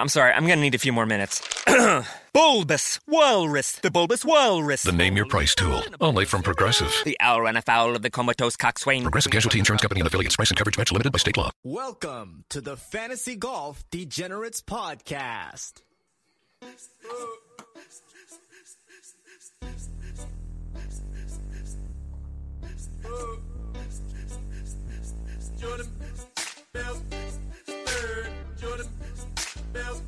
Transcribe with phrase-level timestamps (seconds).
[0.00, 1.42] I'm sorry, I'm gonna need a few more minutes.
[2.32, 4.84] bulbous Walrus, the Bulbous Walrus.
[4.84, 6.94] The name your price tool, only from Progressive.
[7.04, 9.02] The owl ran afoul of the comatose coxswain.
[9.02, 10.36] Progressive Casualty Insurance Company and affiliates.
[10.36, 11.50] Price and coverage match limited by state law.
[11.64, 15.82] Welcome to the Fantasy Golf Degenerates Podcast.
[25.60, 25.86] Jordan
[26.72, 27.28] Bell, third.
[27.28, 27.37] Jordan
[29.72, 30.00] Bell,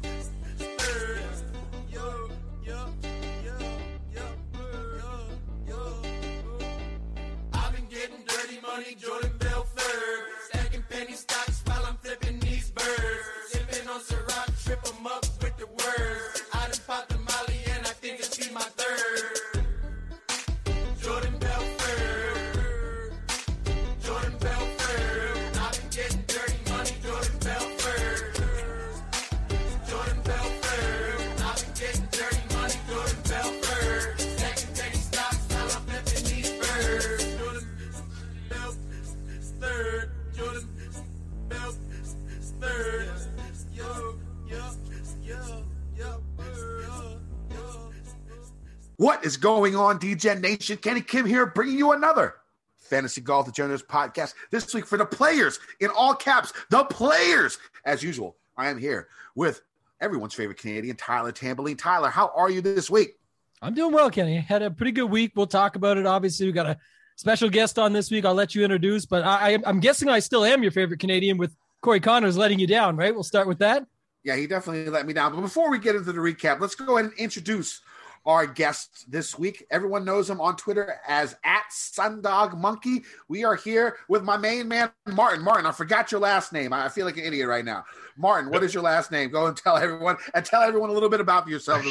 [49.00, 50.76] What is going on, DJ Nation?
[50.76, 52.34] Kenny Kim here, bringing you another
[52.76, 54.34] Fantasy Golf Degenerates podcast.
[54.50, 57.56] This week for the players, in all caps, the players.
[57.86, 59.62] As usual, I am here with
[60.02, 61.78] everyone's favorite Canadian, Tyler Tamboline.
[61.78, 63.18] Tyler, how are you this week?
[63.62, 64.36] I'm doing well, Kenny.
[64.36, 65.32] Had a pretty good week.
[65.34, 66.04] We'll talk about it.
[66.04, 66.76] Obviously, we got a
[67.16, 68.26] special guest on this week.
[68.26, 71.38] I'll let you introduce, but I, I, I'm guessing I still am your favorite Canadian
[71.38, 73.14] with Corey Conners letting you down, right?
[73.14, 73.86] We'll start with that.
[74.24, 75.34] Yeah, he definitely let me down.
[75.34, 77.80] But before we get into the recap, let's go ahead and introduce
[78.26, 79.66] our guest this week.
[79.70, 83.02] Everyone knows him on Twitter as at Sundog Monkey.
[83.28, 85.42] We are here with my main man, Martin.
[85.42, 86.72] Martin, I forgot your last name.
[86.72, 87.84] I feel like an idiot right now.
[88.16, 89.30] Martin, what is your last name?
[89.30, 91.84] Go and tell everyone and tell everyone a little bit about yourself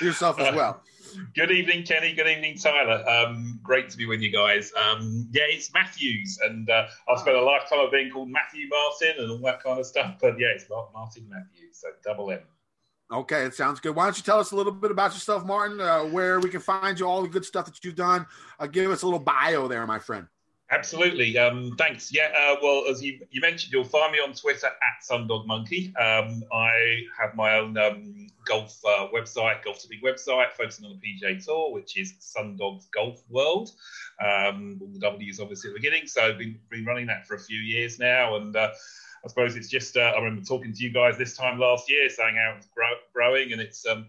[0.00, 0.82] yourself as well.
[1.34, 2.12] Good evening, Kenny.
[2.12, 3.08] Good evening, Tyler.
[3.08, 4.72] Um, great to be with you guys.
[4.74, 9.22] Um, yeah, it's Matthews, and uh, I've spent a lifetime of being called Matthew Martin
[9.22, 10.16] and all that kind of stuff.
[10.20, 12.40] But yeah, it's Martin Matthews, so double M.
[13.12, 13.94] Okay, it sounds good.
[13.94, 15.80] Why don't you tell us a little bit about yourself, Martin?
[15.80, 18.26] Uh, where we can find you, all the good stuff that you've done.
[18.58, 20.26] Uh, give us a little bio there, my friend.
[20.70, 21.36] Absolutely.
[21.36, 22.12] Um, thanks.
[22.12, 22.32] Yeah.
[22.36, 25.88] Uh, well, as you, you mentioned, you'll find me on Twitter at SundogMonkey.
[26.00, 30.98] Um, I have my own um, golf uh, website, Golf to Big website, focusing on
[30.98, 33.72] the PGA Tour, which is Sundog's Golf World.
[34.24, 36.06] Um, all the W's obviously at the beginning.
[36.06, 38.70] So I've been, been running that for a few years now, and uh,
[39.24, 39.96] I suppose it's just.
[39.96, 42.86] Uh, I remember talking to you guys this time last year, saying how it's grow,
[43.14, 44.06] growing, and it's um,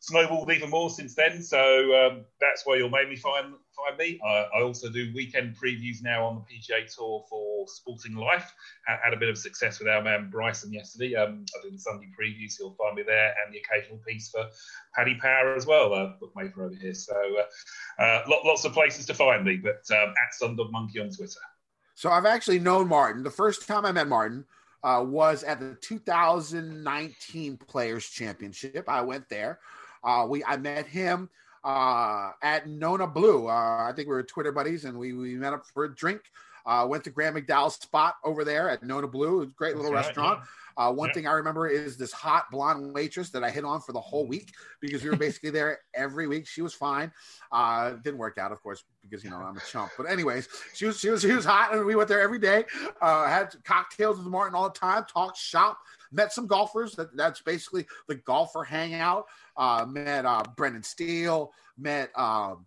[0.00, 1.42] snowballed even more since then.
[1.42, 1.60] So
[1.94, 4.18] um, that's where you'll mainly find find me.
[4.26, 8.52] I, I also do weekend previews now on the PGA Tour for Sporting Life.
[8.86, 11.14] Had, had a bit of success with our man Bryson yesterday.
[11.14, 12.58] Um, I did the Sunday previews.
[12.58, 14.44] You'll find me there, and the occasional piece for
[14.96, 16.94] Paddy Power as well, uh, bookmaker over here.
[16.94, 20.98] So uh, uh, lot, lots of places to find me, but um, at Sundog Monkey
[20.98, 21.40] on Twitter.
[21.98, 23.24] So I've actually known Martin.
[23.24, 24.44] The first time I met Martin
[24.84, 28.84] uh, was at the 2019 Players Championship.
[28.86, 29.58] I went there.
[30.04, 31.28] Uh, we I met him
[31.64, 33.48] uh, at Nona Blue.
[33.48, 36.20] Uh, I think we were Twitter buddies, and we, we met up for a drink.
[36.64, 39.38] Uh, went to Graham McDowell's spot over there at Nona Blue.
[39.38, 40.40] It was a great little That's right, restaurant.
[40.78, 43.92] Uh, one thing I remember is this hot blonde waitress that I hit on for
[43.92, 46.46] the whole week because we were basically there every week.
[46.46, 47.12] She was fine.
[47.50, 49.90] Uh, didn't work out, of course, because you know I'm a chump.
[49.96, 52.64] But anyways, she was she was she was hot, and we went there every day.
[53.02, 55.04] Uh, had cocktails with Martin all the time.
[55.12, 55.78] Talked shop.
[56.12, 56.92] Met some golfers.
[56.92, 59.26] That, that's basically the golfer hangout.
[59.56, 61.52] Uh, met uh, Brendan Steele.
[61.76, 62.64] Met um,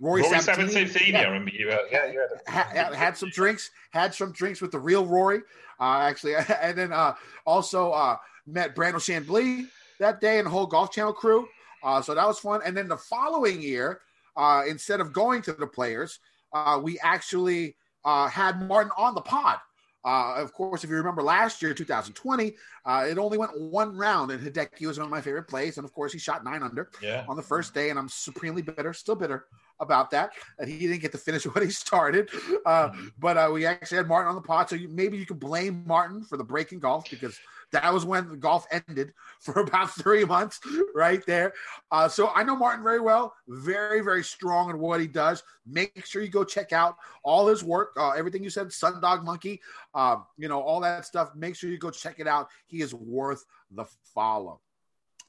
[0.00, 0.86] Rory, Rory Sabatini.
[0.86, 1.70] Sabatini, Yeah I remember you.
[1.70, 5.40] Uh, yeah, you had a- had, some drinks, had some drinks with the real Rory,
[5.80, 7.14] uh, actually, and then uh,
[7.46, 8.16] also uh,
[8.46, 9.66] met Brandel Chamblee
[9.98, 11.48] that day and the whole Golf Channel crew.
[11.82, 12.60] Uh, so that was fun.
[12.64, 14.00] And then the following year,
[14.36, 16.20] uh, instead of going to the players,
[16.52, 19.58] uh, we actually uh, had Martin on the pod.
[20.04, 22.54] Uh, of course, if you remember last year, 2020,
[22.86, 25.76] uh, it only went one round, and Hideki was one of my favorite plays.
[25.76, 27.24] And of course, he shot nine under Yeah.
[27.28, 29.46] on the first day, and I'm supremely bitter, still bitter
[29.80, 32.30] about that, And he didn't get to finish what he started.
[32.64, 35.38] Uh, but uh, we actually had Martin on the pod, so you, maybe you can
[35.38, 37.38] blame Martin for the break in golf because
[37.72, 40.60] that was when the golf ended for about three months,
[40.94, 41.52] right there.
[41.90, 45.42] Uh, so I know Martin very well, very, very strong in what he does.
[45.66, 49.60] Make sure you go check out all his work, uh, everything you said, Sundog Monkey,
[49.94, 51.34] uh, you know, all that stuff.
[51.34, 52.48] Make sure you go check it out.
[52.66, 53.84] He is worth the
[54.14, 54.60] follow.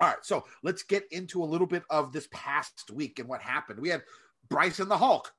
[0.02, 3.42] All right, so let's get into a little bit of this past week and what
[3.42, 3.82] happened.
[3.82, 4.04] We had
[4.50, 5.32] Bryson the Hulk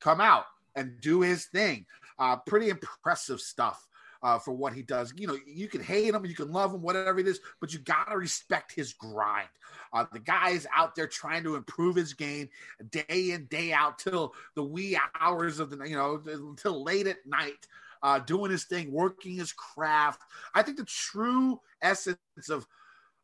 [0.00, 0.44] come out
[0.76, 1.86] and do his thing.
[2.18, 3.88] Uh, pretty impressive stuff
[4.22, 5.12] uh, for what he does.
[5.16, 7.78] You know, you can hate him, you can love him, whatever it is, but you
[7.80, 9.48] got to respect his grind.
[9.92, 12.48] Uh, the guy is out there trying to improve his game
[12.90, 17.24] day in, day out till the wee hours of the, you know, until late at
[17.26, 17.66] night.
[18.00, 20.22] Uh, doing his thing, working his craft.
[20.54, 22.16] I think the true essence
[22.48, 22.64] of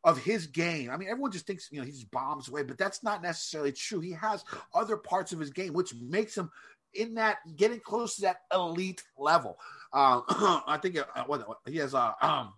[0.05, 0.89] of his game.
[0.91, 3.73] I mean, everyone just thinks you know he just bombs away, but that's not necessarily
[3.73, 3.99] true.
[3.99, 6.49] He has other parts of his game which makes him
[6.93, 9.57] in that getting close to that elite level.
[9.91, 10.21] Uh,
[10.67, 12.53] I think uh, what, what- he has uh, um,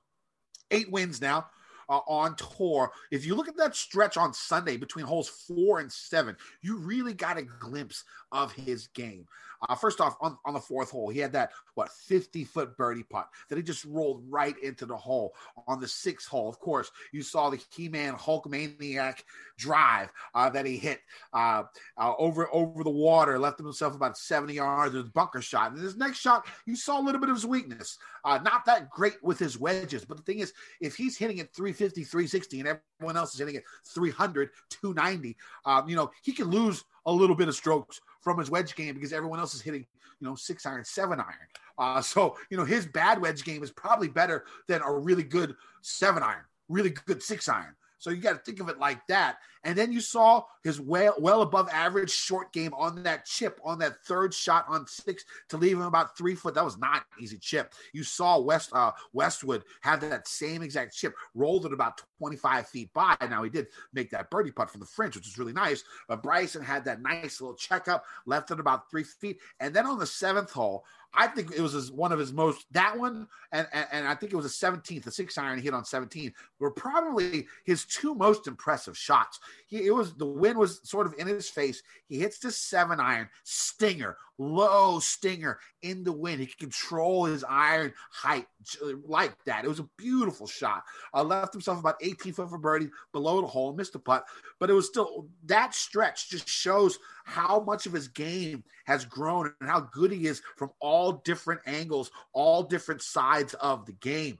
[0.69, 1.47] eight wins now.
[1.89, 2.91] Uh, on tour.
[3.11, 7.13] If you look at that stretch on Sunday between holes four and seven, you really
[7.13, 9.25] got a glimpse of his game.
[9.68, 13.03] Uh, first off, on, on the fourth hole, he had that what 50 foot birdie
[13.03, 15.33] putt that he just rolled right into the hole.
[15.68, 19.24] On the sixth hole, of course, you saw the He Man Hulk Maniac
[19.57, 21.00] drive uh, that he hit
[21.33, 21.63] uh,
[21.97, 25.71] uh, over over the water, left himself about 70 yards with bunker shot.
[25.71, 27.97] And his next shot, you saw a little bit of his weakness.
[28.24, 31.53] Uh, not that great with his wedges, but the thing is, if he's hitting at
[31.53, 36.50] 350, 360, and everyone else is hitting at 300, 290, um, you know, he can
[36.50, 39.86] lose a little bit of strokes from his wedge game because everyone else is hitting,
[40.19, 41.48] you know, six iron, seven iron.
[41.80, 45.56] Uh, so, you know, his bad wedge game is probably better than a really good
[45.81, 47.75] seven iron, really good six iron.
[47.97, 49.38] So you got to think of it like that.
[49.63, 53.79] And then you saw his well, well above average short game on that chip, on
[53.79, 56.53] that third shot on six to leave him about three foot.
[56.53, 57.73] That was not easy chip.
[57.94, 62.94] You saw West uh, Westwood have that same exact chip, rolled it about 25 feet
[62.94, 63.17] by.
[63.29, 65.83] Now he did make that birdie putt from the fringe, which was really nice.
[66.07, 69.39] But Bryson had that nice little checkup, left it about three feet.
[69.59, 70.85] And then on the seventh hole,
[71.17, 74.13] I think it was his, one of his most that one, and, and and I
[74.13, 77.85] think it was a 17th, the six iron he hit on 17 were probably his
[77.85, 79.39] two most impressive shots.
[79.65, 81.81] He it was the wind was sort of in his face.
[82.07, 86.39] He hits the seven iron stinger, low stinger in the wind.
[86.39, 88.45] He could control his iron height
[89.06, 89.66] like that.
[89.66, 90.84] It was a beautiful shot.
[91.13, 94.25] Uh, left himself about 18 foot for a birdie below the hole, missed the putt,
[94.60, 99.54] but it was still that stretch just shows how much of his game has grown
[99.60, 104.38] and how good he is from all different angles, all different sides of the game.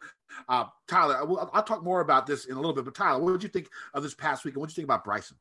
[0.50, 3.20] Uh, Tyler, I will, I'll talk more about this in a little bit, but Tyler,
[3.22, 5.38] what did you think of this past week and what did you think about Bryson?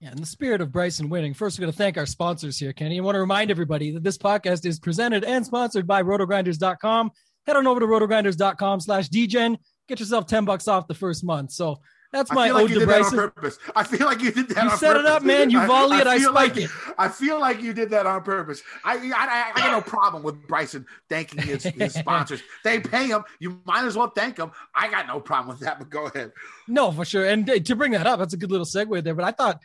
[0.00, 2.72] Yeah, in the spirit of Bryson winning, first we're going to thank our sponsors here,
[2.72, 2.98] Kenny.
[2.98, 7.10] I want to remind everybody that this podcast is presented and sponsored by rotogrinders.com.
[7.46, 9.56] Head on over to rotogrinders.com slash DGen.
[9.88, 11.50] Get yourself 10 bucks off the first month.
[11.50, 11.80] So
[12.12, 13.18] that's my I feel like you to did that on Bryson.
[13.18, 13.58] purpose.
[13.74, 14.64] I feel like you did that.
[14.64, 15.10] You on set it purpose.
[15.10, 15.50] up, man.
[15.50, 16.70] You volley it, I feel spike like, it.
[16.96, 18.62] I feel like you did that on purpose.
[18.84, 22.40] I I, I, I got no problem with Bryson thanking his, his sponsors.
[22.64, 23.24] They pay him.
[23.40, 24.52] You might as well thank them.
[24.74, 25.80] I got no problem with that.
[25.80, 26.32] But go ahead.
[26.68, 27.26] No, for sure.
[27.26, 29.14] And uh, to bring that up, that's a good little segue there.
[29.14, 29.60] But I thought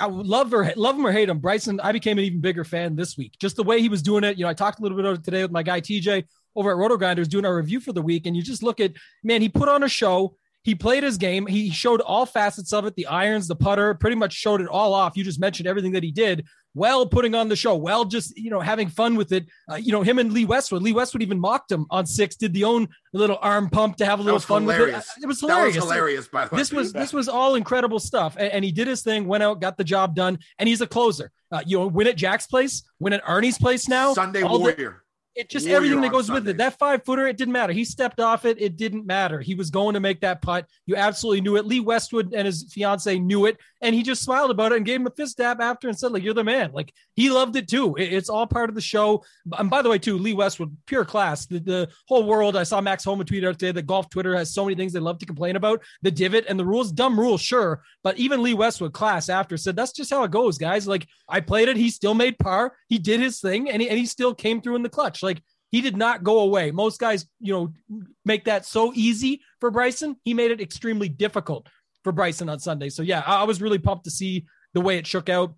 [0.00, 1.38] I love or love him or hate him.
[1.38, 3.36] Bryson, I became an even bigger fan this week.
[3.38, 4.36] Just the way he was doing it.
[4.36, 6.24] You know, I talked a little bit it today with my guy TJ
[6.56, 8.26] over at Roto Grinders doing our review for the week.
[8.26, 8.92] And you just look at
[9.22, 10.36] man, he put on a show.
[10.64, 11.46] He played his game.
[11.46, 14.92] He showed all facets of it the irons, the putter, pretty much showed it all
[14.92, 15.16] off.
[15.16, 18.50] You just mentioned everything that he did well putting on the show, well just, you
[18.50, 19.46] know, having fun with it.
[19.70, 20.82] Uh, you know, him and Lee Westwood.
[20.82, 24.20] Lee Westwood even mocked him on six, did the own little arm pump to have
[24.20, 25.02] a little fun with it.
[25.22, 25.74] It was hilarious.
[25.74, 25.76] That was hilarious.
[25.76, 26.60] hilarious, by the way.
[26.60, 28.36] This was this was all incredible stuff.
[28.38, 30.86] And, and he did his thing, went out, got the job done, and he's a
[30.86, 31.30] closer.
[31.50, 34.12] Uh, you know, win at Jack's place, win at Ernie's place now.
[34.12, 35.02] Sunday all the- Warrior.
[35.38, 36.56] It just everything that goes with it.
[36.58, 37.72] That five footer, it didn't matter.
[37.72, 38.60] He stepped off it.
[38.60, 39.40] It didn't matter.
[39.40, 40.66] He was going to make that putt.
[40.86, 41.64] You absolutely knew it.
[41.64, 45.00] Lee Westwood and his fiance knew it, and he just smiled about it and gave
[45.00, 47.68] him a fist dab after and said, "Like you're the man." Like he loved it
[47.68, 47.94] too.
[47.96, 49.22] It- it's all part of the show.
[49.58, 51.46] And by the way, too, Lee Westwood, pure class.
[51.46, 52.56] The, the whole world.
[52.56, 54.98] I saw Max Homa tweet out today that golf Twitter has so many things they
[54.98, 55.82] love to complain about.
[56.02, 59.76] The divot and the rules, dumb rules, sure, but even Lee Westwood, class after said
[59.76, 60.88] that's just how it goes, guys.
[60.88, 61.76] Like I played it.
[61.76, 62.72] He still made par.
[62.88, 65.22] He did his thing, and he, and he still came through in the clutch.
[65.22, 65.27] Like
[65.70, 66.70] he did not go away.
[66.70, 70.16] Most guys, you know, make that so easy for Bryson.
[70.24, 71.68] He made it extremely difficult
[72.04, 72.88] for Bryson on Sunday.
[72.88, 75.54] So yeah, I, I was really pumped to see the way it shook out.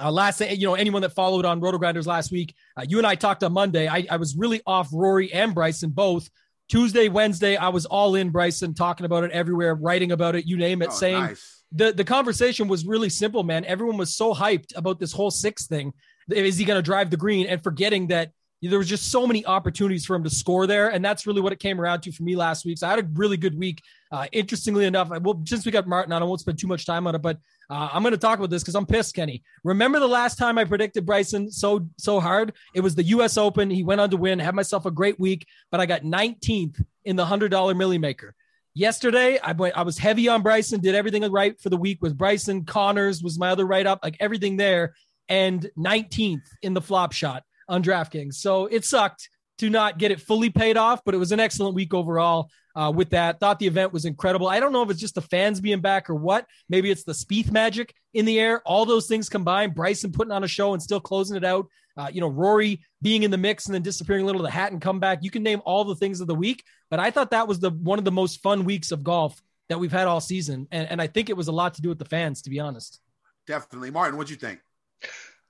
[0.00, 3.06] Uh, last, you know, anyone that followed on Roto Grinders last week, uh, you and
[3.06, 3.88] I talked on Monday.
[3.88, 6.28] I, I was really off Rory and Bryson both.
[6.68, 10.56] Tuesday, Wednesday, I was all in Bryson, talking about it everywhere, writing about it, you
[10.58, 11.64] name it, Oh, saying nice.
[11.72, 13.64] the the conversation was really simple, man.
[13.64, 15.94] Everyone was so hyped about this whole six thing.
[16.30, 17.46] Is he going to drive the green?
[17.46, 21.04] And forgetting that there was just so many opportunities for him to score there, and
[21.04, 22.78] that's really what it came around to for me last week.
[22.78, 23.82] So I had a really good week.
[24.10, 27.06] Uh, interestingly enough, I- since we got Martin on, I won't spend too much time
[27.06, 27.38] on it, but
[27.70, 29.42] uh, I'm going to talk about this because I'm pissed, Kenny.
[29.62, 32.54] Remember the last time I predicted Bryson so so hard?
[32.74, 33.36] It was the U.S.
[33.36, 33.70] Open.
[33.70, 34.38] He went on to win.
[34.38, 38.34] Had myself a great week, but I got 19th in the hundred dollar Milly Maker.
[38.74, 39.76] Yesterday, I went.
[39.76, 40.80] I was heavy on Bryson.
[40.80, 42.64] Did everything right for the week with Bryson.
[42.64, 44.94] Conners was my other write up, like everything there,
[45.28, 48.34] and 19th in the flop shot on DraftKings.
[48.34, 51.74] So it sucked to not get it fully paid off, but it was an excellent
[51.74, 52.50] week overall.
[52.76, 54.46] Uh, with that, thought the event was incredible.
[54.46, 56.46] I don't know if it's just the fans being back or what.
[56.68, 58.62] Maybe it's the Spieth magic in the air.
[58.64, 59.74] All those things combined.
[59.74, 61.66] Bryson putting on a show and still closing it out.
[61.96, 64.42] Uh, you know, Rory being in the mix and then disappearing a little.
[64.42, 65.24] The hat and comeback.
[65.24, 67.70] You can name all the things of the week, but I thought that was the
[67.70, 71.02] one of the most fun weeks of golf that we've had all season, and, and
[71.02, 73.00] I think it was a lot to do with the fans, to be honest.
[73.48, 74.16] Definitely, Martin.
[74.16, 74.60] What'd you think?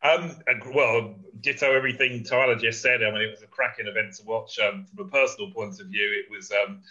[0.03, 0.37] Um,
[0.75, 3.03] well, ditto everything Tyler just said.
[3.03, 4.59] I mean, it was a cracking event to watch.
[4.59, 6.83] Um, from a personal point of view, it was um,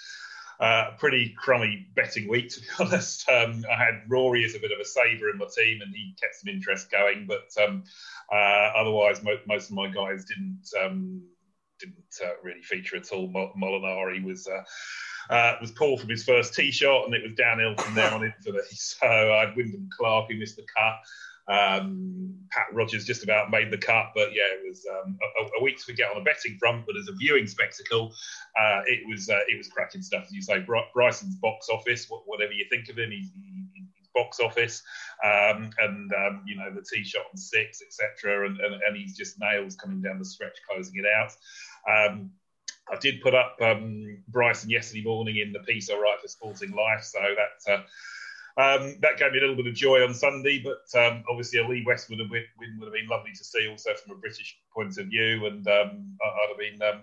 [0.59, 3.27] uh, a pretty crummy betting week, to be honest.
[3.29, 6.15] Um, I had Rory as a bit of a saver in my team, and he
[6.21, 7.27] kept some interest going.
[7.27, 7.83] But um,
[8.31, 11.23] uh, otherwise, mo- most of my guys didn't um,
[11.79, 13.27] didn't uh, really feature at all.
[13.27, 14.47] Mol- Molinari was.
[14.47, 14.63] Uh,
[15.29, 18.23] uh, was poor from his first tee shot, and it was downhill from there on
[18.23, 18.61] in for me.
[18.71, 20.95] So I had Wyndham Clark who missed the cut.
[21.47, 25.63] Um, Pat Rodgers just about made the cut, but yeah, it was um, a, a
[25.63, 26.85] week to forget on the betting front.
[26.85, 28.13] But as a viewing spectacle,
[28.59, 30.25] uh, it was uh, it was cracking stuff.
[30.25, 33.29] As you say, Bry- Bryson's box office, whatever you think of him, he's,
[33.73, 34.81] he's box office,
[35.23, 38.47] um, and um, you know the tee shot on six, etc.
[38.47, 41.31] And, and and he's just nails coming down the stretch, closing it out.
[41.87, 42.31] Um,
[42.91, 46.71] I did put up um, Bryson yesterday morning in the piece I write for Sporting
[46.71, 47.83] Life, so that uh,
[48.57, 50.63] um, that gave me a little bit of joy on Sunday.
[50.63, 52.43] But um, obviously, a Lee Westwood win
[52.79, 56.17] would have been lovely to see, also from a British point of view, and um,
[56.23, 57.01] I'd have been um,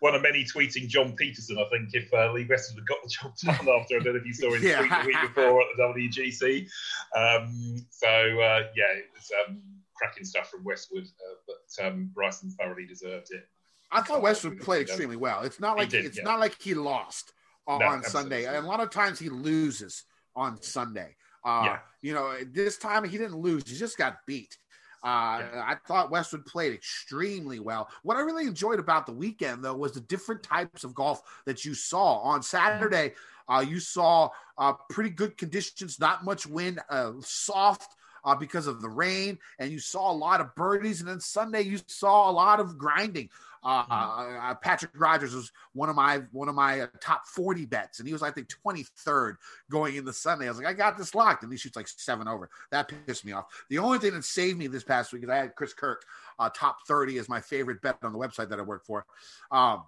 [0.00, 1.58] one of many tweeting John Peterson.
[1.58, 3.36] I think if uh, Lee Westwood had got the job
[3.66, 4.78] done after I don't know if you saw his Yeah.
[4.78, 6.68] tweet the week before at the WGC.
[7.16, 9.62] Um, so uh, yeah, it was um,
[9.94, 13.48] cracking stuff from Westwood, uh, but um, Bryson thoroughly deserved it.
[13.92, 15.42] I thought Westwood played extremely well.
[15.42, 16.24] It's not He like did, it's yeah.
[16.24, 17.32] not like he lost
[17.68, 18.44] on, No, on Sunday.
[18.46, 20.02] And a lot of times he loses
[20.36, 21.16] on Sunday.
[21.44, 21.78] Uh, Yeah.
[22.02, 23.64] You know, this time he didn't lose.
[23.66, 24.56] He just got beat.
[25.04, 27.88] Uh, I thought Westwood played extremely well.
[28.02, 31.64] What I really enjoyed about the weekend, though, was the different types of golf that
[31.64, 32.18] you saw.
[32.18, 33.14] On Saturday,
[33.48, 37.95] uh, you saw uh, pretty good conditions, not much wind, uh, soft
[38.26, 41.00] uh, because of the rain, and you saw a lot of birdies.
[41.00, 43.30] And then Sunday, you saw a lot of grinding.
[43.64, 47.98] Uh, uh, Patrick Rodgers was one of my one of my uh, top forty bets,
[47.98, 49.38] and he was I think twenty third
[49.70, 50.46] going into Sunday.
[50.46, 52.48] I was like, I got this locked, and he shoots like seven over.
[52.70, 53.46] That pissed me off.
[53.68, 56.04] The only thing that saved me this past week is I had Chris Kirk
[56.38, 59.04] uh, top thirty as my favorite bet on the website that I work for.
[59.50, 59.82] Um,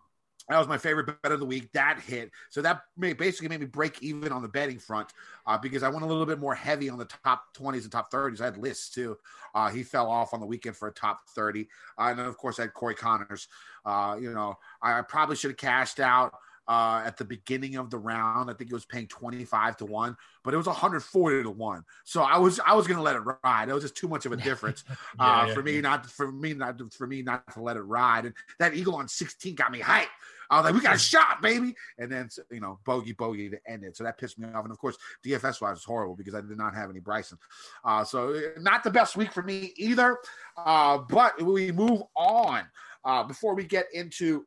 [0.48, 1.70] that was my favorite bet of the week.
[1.72, 2.30] That hit.
[2.48, 5.12] So that made, basically made me break even on the betting front
[5.46, 8.10] uh, because I went a little bit more heavy on the top 20s and top
[8.10, 8.40] 30s.
[8.40, 9.18] I had lists too.
[9.54, 11.68] Uh, he fell off on the weekend for a top 30.
[11.98, 13.48] Uh, and then, of course, I had Corey Conners.
[13.84, 16.34] Uh, you know, I probably should have cashed out.
[16.66, 19.86] Uh, at the beginning of the round, I think it was paying twenty five to
[19.86, 20.14] one,
[20.44, 21.82] but it was one hundred forty to one.
[22.04, 23.70] So I was I was going to let it ride.
[23.70, 24.84] It was just too much of a difference
[25.18, 27.80] uh, yeah, for me not for me not to, for me not to let it
[27.80, 28.26] ride.
[28.26, 30.08] And that eagle on sixteen got me hyped.
[30.50, 31.74] I was like, we got a shot, baby.
[31.98, 33.96] And then, you know, bogey, bogey to end it.
[33.96, 34.64] So that pissed me off.
[34.64, 37.38] And of course, DFS wise was horrible because I did not have any Bryson.
[37.84, 40.18] Uh, so uh, not the best week for me either.
[40.56, 42.64] Uh, but we move on.
[43.04, 44.46] Uh, before we get into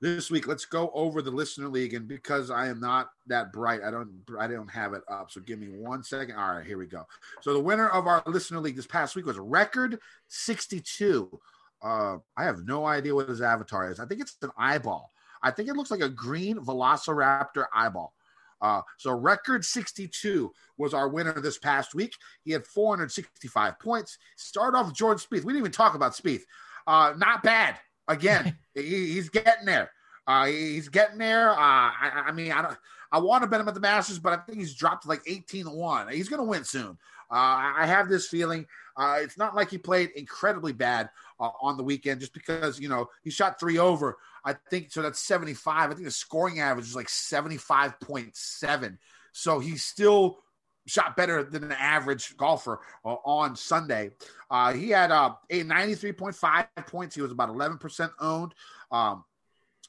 [0.00, 1.94] this week, let's go over the listener league.
[1.94, 5.30] And because I am not that bright, I don't I don't have it up.
[5.30, 6.36] So give me one second.
[6.36, 7.06] All right, here we go.
[7.40, 11.40] So the winner of our listener league this past week was record 62.
[11.84, 14.00] Uh, I have no idea what his avatar is.
[14.00, 15.10] I think it's an eyeball.
[15.42, 18.14] I think it looks like a green Velociraptor eyeball.
[18.62, 22.16] Uh, so record 62 was our winner this past week.
[22.44, 24.16] He had 465 points.
[24.36, 25.44] Start off with Jordan Spieth.
[25.44, 26.44] We didn't even talk about Spieth.
[26.86, 27.76] Uh, not bad.
[28.08, 29.90] Again, he, he's getting there.
[30.26, 31.50] Uh, he's getting there.
[31.50, 32.76] Uh, I, I mean, I don't.
[33.12, 35.20] I want to bet him at the Masters, but I think he's dropped to like
[35.26, 36.08] 18 to one.
[36.08, 36.98] He's going to win soon.
[37.30, 38.66] Uh, I have this feeling.
[38.96, 41.10] Uh, it's not like he played incredibly bad
[41.40, 44.16] uh, on the weekend, just because you know he shot three over.
[44.44, 45.02] I think so.
[45.02, 45.90] That's 75.
[45.90, 48.98] I think the scoring average is like 75.7.
[49.32, 50.38] So he's still
[50.86, 54.10] shot better than an average golfer uh, on Sunday.
[54.50, 57.14] Uh, he had uh, a 93.5 points.
[57.14, 58.54] He was about 11% owned.
[58.90, 59.24] Um,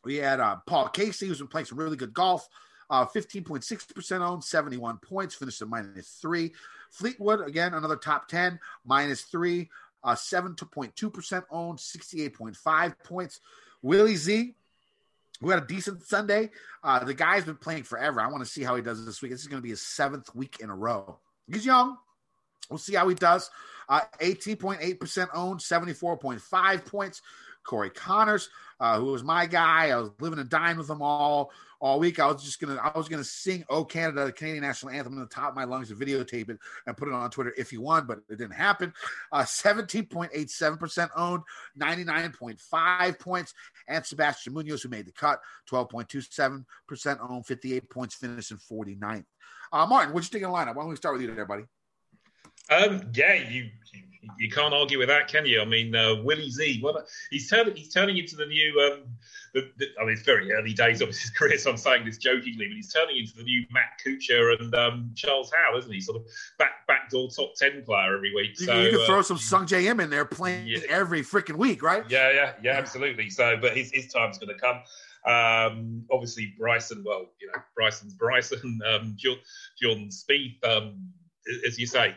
[0.04, 2.48] we had uh, Paul Casey, who's been playing some really good golf.
[2.90, 6.54] Uh, 15.6% owned, 71 points, finished at minus three.
[6.96, 9.70] Fleetwood, again, another top 10, minus three,
[10.04, 13.40] uh, 7.2% owned, 68.5 points.
[13.82, 14.56] Willie Z,
[15.42, 16.52] who had a decent Sunday.
[16.84, 18.22] Uh, the guy's been playing forever.
[18.22, 19.32] I want to see how he does this week.
[19.32, 21.20] This is going to be his seventh week in a row.
[21.52, 21.98] He's young.
[22.70, 23.50] We'll see how he does.
[23.90, 27.22] Uh, 18.8% owned, 74.5 points.
[27.64, 28.50] Corey Conners,
[28.80, 29.90] uh, who was my guy.
[29.90, 31.52] I was living and dying with them all
[31.86, 32.20] all week.
[32.20, 35.20] I was just gonna I was gonna sing "Oh Canada," the Canadian national anthem, in
[35.20, 37.78] the top of my lungs and videotape it and put it on Twitter if he
[37.78, 38.92] won, but it didn't happen.
[39.32, 41.44] Uh, 17.87% owned,
[41.80, 43.54] 99.5 points,
[43.88, 45.40] and Sebastian Munoz, who made the cut,
[45.70, 46.66] 12.27%
[47.30, 49.26] owned, 58 points, finished in 49th.
[49.72, 50.76] Uh, Martin, what you think of the lineup?
[50.76, 51.66] Why don't we start with you there, buddy?
[52.70, 54.02] Um, yeah, you, you
[54.40, 55.62] you can't argue with that, can you?
[55.62, 58.80] I mean, uh, Willie Z, what he's turning he's turning into the new.
[58.82, 59.04] Um,
[59.54, 62.18] the, the, I mean, it's very early days of his career, so I'm saying this
[62.18, 66.02] jokingly, but he's turning into the new Matt Kuchar and um, Charles Howell, isn't he?
[66.02, 68.60] Sort of back backdoor top ten player every week.
[68.60, 70.80] You, So you could uh, throw some Sungjae Im in there playing Yeah.
[70.90, 72.04] every freaking week, right?
[72.10, 73.30] Yeah, yeah, yeah, absolutely.
[73.30, 74.82] So, but his, his time's going to come.
[75.26, 77.04] Um, obviously, Bryson.
[77.06, 78.80] Well, you know, Bryson's Bryson.
[78.88, 79.38] Um, Jor-
[79.82, 80.62] Jordan Spieth.
[80.64, 81.10] Um,
[81.66, 82.16] as you say,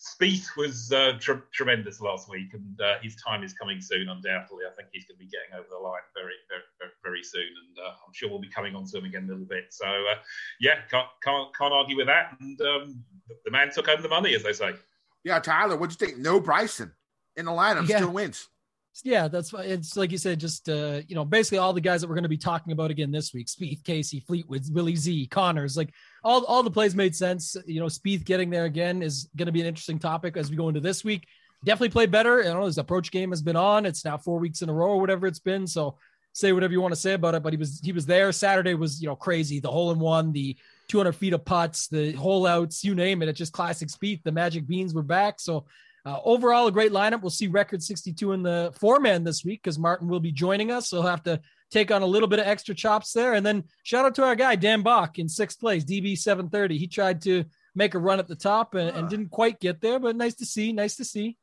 [0.00, 4.08] Spieth was uh, tre- tremendous last week, and uh, his time is coming soon.
[4.08, 7.22] Undoubtedly, I think he's going to be getting over the line very, very, very, very
[7.22, 9.64] soon, and uh, I'm sure we'll be coming on to him again a little bit.
[9.70, 10.14] So, uh,
[10.58, 12.34] yeah, can't, can't can't argue with that.
[12.40, 13.04] And um,
[13.44, 14.72] the man took home the money, as they say.
[15.22, 16.18] Yeah, Tyler, what'd you think?
[16.18, 16.92] No Bryson
[17.36, 17.98] in the lineup, Yeah.
[17.98, 18.48] still wins.
[19.04, 22.08] Yeah, that's it's like you said, just uh, you know, basically all the guys that
[22.08, 25.76] we're going to be talking about again this week: Spieth, Casey, Fleetwood, Willie Z, Conners.
[25.76, 25.94] Like
[26.24, 27.56] all, all the plays made sense.
[27.66, 30.56] You know, Spieth getting there again is going to be an interesting topic as we
[30.56, 31.26] go into this week.
[31.64, 32.42] Definitely played better.
[32.42, 33.86] You know, his approach game has been on.
[33.86, 35.66] It's now four weeks in a row or whatever it's been.
[35.66, 35.96] So
[36.32, 38.32] say whatever you want to say about it, but he was he was there.
[38.32, 39.60] Saturday was you know crazy.
[39.60, 40.56] The hole in one, the
[40.88, 43.28] 200 feet of putts, the hole outs, you name it.
[43.28, 44.22] It's just classic Spieth.
[44.24, 45.38] The Magic Beans were back.
[45.38, 45.66] So
[46.04, 47.20] uh, overall, a great lineup.
[47.20, 50.70] We'll see record 62 in the four man this week because Martin will be joining
[50.70, 50.88] us.
[50.88, 53.34] So he'll have to take on a little bit of extra chops there.
[53.34, 56.78] And then shout out to our guy, Dan Bach in sixth place, DB 730.
[56.78, 59.98] He tried to make a run at the top and, and didn't quite get there,
[59.98, 60.72] but nice to see.
[60.72, 61.36] Nice to see.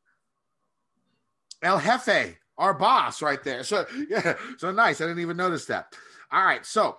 [1.62, 3.64] El Jefe, our boss, right there.
[3.64, 5.02] So yeah, so nice.
[5.02, 5.94] I didn't even notice that.
[6.32, 6.98] All right, so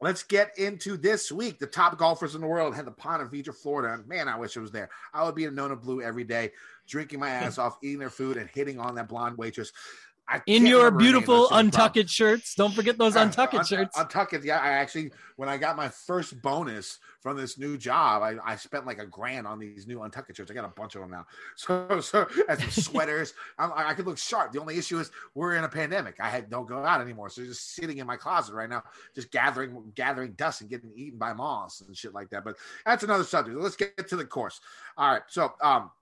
[0.00, 1.58] let's get into this week.
[1.58, 4.38] The top golfers in the world had the pond Ponte Vedra, Florida, and man, I
[4.38, 4.90] wish it was there.
[5.14, 6.52] I would be in Nona Blue every day,
[6.86, 9.72] drinking my ass off, eating their food, and hitting on that blonde waitress.
[10.28, 11.70] I In your remember her name, beautiful that's the problem.
[11.92, 12.54] untuck it shirts.
[12.56, 13.96] Don't forget those Uh, untuck it un- shirts.
[13.96, 14.42] Untuck it.
[14.42, 18.56] Yeah, I actually, when I got my first bonus from this new job, I, I
[18.56, 20.50] spent like a grand on these new untucked shirts.
[20.50, 21.26] I got a bunch of them now.
[21.56, 23.34] So, so and some sweaters.
[23.60, 24.50] I'm, I could look sharp.
[24.50, 26.16] The only issue is we're in a pandemic.
[26.18, 28.82] I had don't go out anymore, so just sitting in my closet right now,
[29.14, 32.42] just gathering gathering dust and getting eaten by moths and shit like that.
[32.42, 33.56] But that's another subject.
[33.56, 34.60] Let's get to the course.
[34.96, 35.22] All right.
[35.28, 35.92] So, um,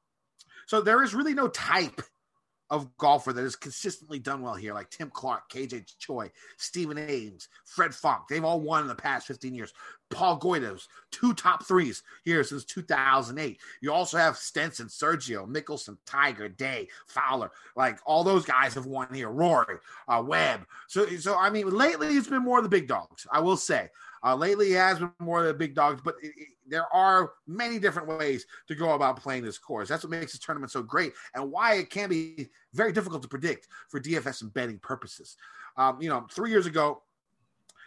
[0.66, 2.00] so there is really no type
[2.70, 7.48] of golfer that has consistently done well here, like Tim Clark, KJ Choi, Stephen Ames,
[7.64, 8.22] Fred Funk.
[8.29, 9.72] They've all won in the past 15 years.
[10.11, 13.61] Paul Goydos, two top threes here since 2008.
[13.81, 17.50] You also have Stenson, Sergio, Mickelson, Tiger, Day, Fowler.
[17.77, 19.31] Like all those guys have won here.
[19.31, 19.77] Rory,
[20.09, 20.66] uh, Webb.
[20.88, 23.27] So, so I mean, lately it's been more of the big dogs.
[23.31, 23.90] I will say.
[24.24, 27.32] Uh, lately, he has been more of the big dogs, but it, it- there are
[27.46, 29.87] many different ways to go about playing this course.
[29.87, 33.28] That's what makes this tournament so great, and why it can be very difficult to
[33.28, 35.37] predict for DFS and betting purposes.
[35.76, 37.02] Um, you know, three years ago,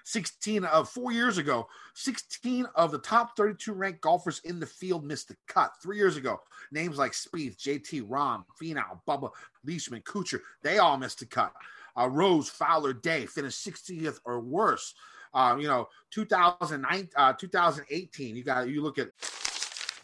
[0.03, 5.03] 16 of four years ago, 16 of the top 32 ranked golfers in the field
[5.03, 5.71] missed the cut.
[5.81, 6.39] Three years ago,
[6.71, 9.31] names like Spieth, JT, Rahm, Finau, Bubba,
[9.65, 11.51] Leishman, Kuchar, they all missed the cut.
[11.99, 14.93] Uh, Rose, Fowler, Day finished 60th or worse.
[15.33, 18.35] Uh, you know, 2009, uh, 2018.
[18.35, 19.09] You got you look at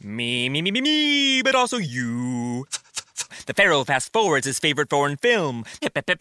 [0.01, 2.65] Me, me, me, me, me, but also you.
[3.45, 5.65] The Pharaoh fast forwards his favorite foreign film,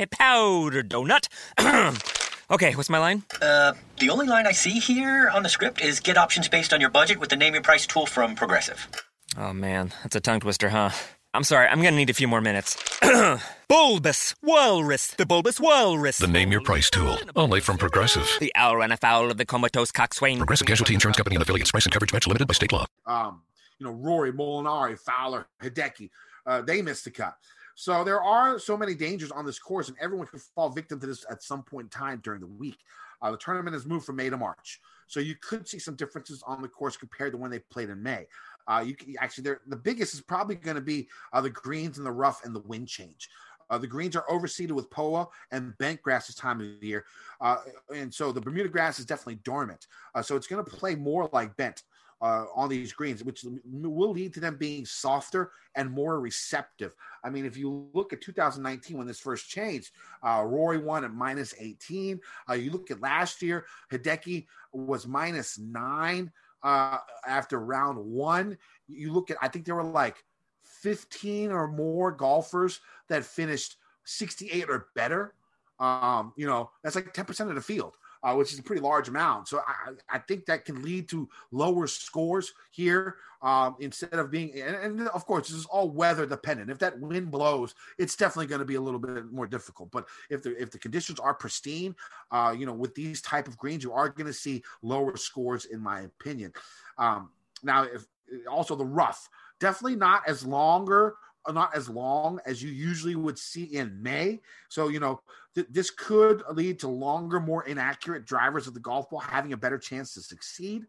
[0.07, 1.29] Powder Donut.
[2.51, 3.23] okay, what's my line?
[3.41, 6.81] Uh, the only line I see here on the script is get options based on
[6.81, 8.88] your budget with the name your price tool from Progressive.
[9.37, 10.91] Oh man, that's a tongue twister, huh?
[11.35, 12.77] I'm sorry, I'm gonna need a few more minutes.
[13.68, 16.18] bulbous Walrus, the Bulbous Walrus.
[16.18, 18.29] The Name Your Price tool, only from Progressive.
[18.38, 20.37] The owl ran afoul of the comatose coxswain.
[20.37, 21.71] Progressive Casualty Insurance Company and affiliates.
[21.71, 22.85] Price and coverage match limited by state law.
[23.07, 23.40] um,
[23.79, 26.11] you know, Rory, Molinari, Fowler, Hideki.
[26.47, 27.35] Uh, they missed the cut.
[27.77, 31.07] So there are so many dangers on this course, and everyone can fall victim to
[31.07, 32.77] this at some point in time during the week.
[33.23, 34.81] Uh, the tournament has moved from May to March.
[35.07, 38.03] So you could see some differences on the course compared to when they played in
[38.03, 38.27] May.
[38.66, 41.98] Uh, you can, actually, they're, the biggest is probably going to be uh, the greens
[41.98, 43.29] and the rough and the wind change.
[43.70, 47.07] Uh, the greens are overseeded with POA and bent grass this time of the year.
[47.40, 47.57] Uh,
[47.94, 49.87] and so the Bermuda grass is definitely dormant.
[50.14, 51.83] Uh, so it's going to play more like bent
[52.22, 56.94] uh, on these greens, which will lead to them being softer and more receptive.
[57.25, 59.90] I mean, if you look at 2019 when this first changed,
[60.22, 62.20] uh, Rory won at minus 18.
[62.48, 66.31] Uh, you look at last year, Hideki was minus nine
[66.62, 68.59] uh, after round one.
[68.88, 70.25] You look at, I think there were like
[70.62, 75.35] 15 or more golfers that finished 68 or better.
[75.79, 77.96] Um, you know, that's like 10% of the field.
[78.25, 79.49] Uh, which is a pretty large amount.
[79.49, 84.53] So I, I think that can lead to lower scores here um, instead of being,
[84.61, 86.71] and, and, of course, this is all weather dependent.
[86.71, 89.91] If that wind blows, it's definitely going to be a little bit more difficult.
[89.91, 91.97] But if the if the conditions are pristine,
[92.31, 95.65] uh, you know, with these type of greens, you are going to see lower scores,
[95.65, 96.53] in my opinion.
[96.99, 97.31] Um,
[97.65, 98.07] now, if
[98.49, 101.17] also the rough, definitely not as longer
[101.51, 104.41] not as long as you usually would see in May.
[104.69, 105.21] So, you know,
[105.55, 109.57] th- this could lead to longer, more inaccurate drivers of the golf ball having a
[109.57, 110.87] better chance to succeed.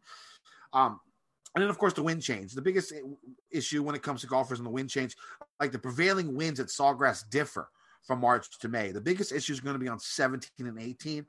[0.74, 1.00] Um,
[1.56, 2.54] and then, of course, the wind change.
[2.54, 2.94] The biggest
[3.52, 5.16] issue when it comes to golfers and the wind change,
[5.60, 7.70] like the prevailing winds at Sawgrass differ
[8.08, 8.92] from March to May.
[8.92, 11.26] The biggest issue is going to be on 17 and 18,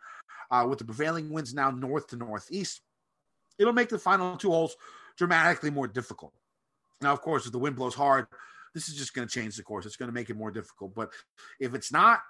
[0.51, 2.81] uh, with the prevailing winds now north to northeast.
[3.59, 4.77] It'll make the final two holes
[5.17, 6.33] dramatically more difficult.
[7.01, 8.27] Now, of course, if the wind blows hard,
[8.75, 9.87] this is just going to change the course.
[9.87, 10.95] It's going to make it more difficult.
[10.95, 11.11] But
[11.61, 12.21] if it's not,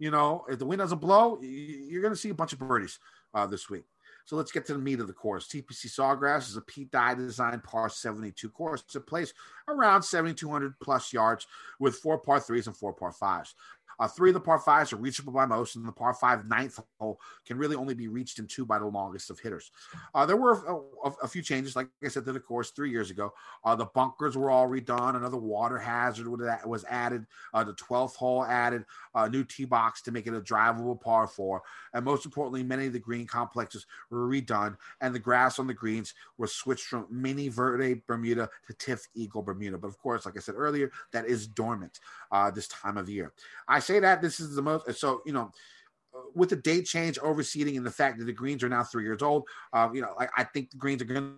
[0.00, 2.98] you know, if the wind doesn't blow, you're going to see a bunch of birdies
[3.34, 3.84] uh, this week.
[4.24, 5.46] So let's get to the meat of the course.
[5.46, 8.82] TPC Sawgrass is a Pete Dye design par 72 course.
[8.86, 9.34] It's a place
[9.68, 11.46] around 7,200 plus yards
[11.78, 13.54] with four par threes and four par fives.
[14.00, 16.80] Uh, three of the par fives are reachable by most, and the par five ninth
[16.98, 19.70] hole can really only be reached in two by the longest of hitters.
[20.14, 22.90] Uh, there were a, a, a, few changes, like I said, to the course three
[22.90, 23.34] years ago.
[23.62, 25.16] Uh, the bunkers were all redone.
[25.16, 26.26] Another water hazard
[26.66, 27.26] was added.
[27.52, 28.84] Uh, the 12th hole added
[29.14, 31.62] a new tee box to make it a drivable par four.
[31.92, 35.74] And most importantly, many of the green complexes were redone, and the grass on the
[35.74, 39.76] greens was switched from mini verde Bermuda to TifEagle Bermuda.
[39.76, 42.00] But of course, like I said earlier, that is dormant
[42.32, 43.32] uh, this time of year.
[43.68, 45.50] I say that this is the most so you know
[46.34, 49.22] with the date change overseeding and the fact that the greens are now three years
[49.22, 51.36] old uh, you know I, I think the greens are going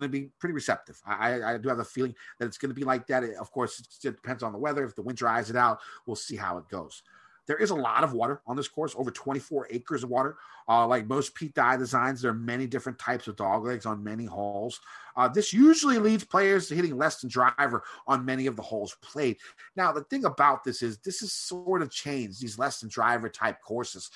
[0.00, 1.00] to be pretty receptive.
[1.06, 3.22] I, I do have a feeling that it's going to be like that.
[3.22, 4.84] Of course it depends on the weather.
[4.84, 7.02] If the wind dries it out we'll see how it goes
[7.46, 10.36] there is a lot of water on this course, over 24 acres of water.
[10.68, 14.04] Uh, like most Pete Dye designs, there are many different types of dog legs on
[14.04, 14.80] many holes.
[15.16, 18.96] Uh, this usually leads players to hitting less than driver on many of the holes
[19.02, 19.36] played.
[19.76, 23.28] Now, the thing about this is this is sort of changed these less than driver
[23.28, 24.10] type courses.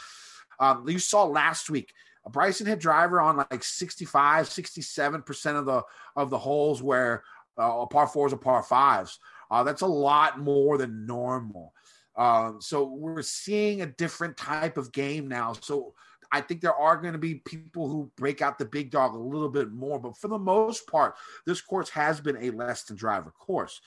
[0.58, 1.92] Um, you saw last week
[2.30, 5.82] Bryson hit driver on like 65, 67% of the
[6.16, 7.22] of the holes where
[7.56, 9.18] uh, par fours or par fives.
[9.50, 11.72] Uh, that's a lot more than normal.
[12.16, 15.52] Um, so we're seeing a different type of game now.
[15.60, 15.94] So
[16.32, 19.18] I think there are going to be people who break out the big dog a
[19.18, 22.96] little bit more, but for the most part, this course has been a less than
[22.96, 23.80] driver course.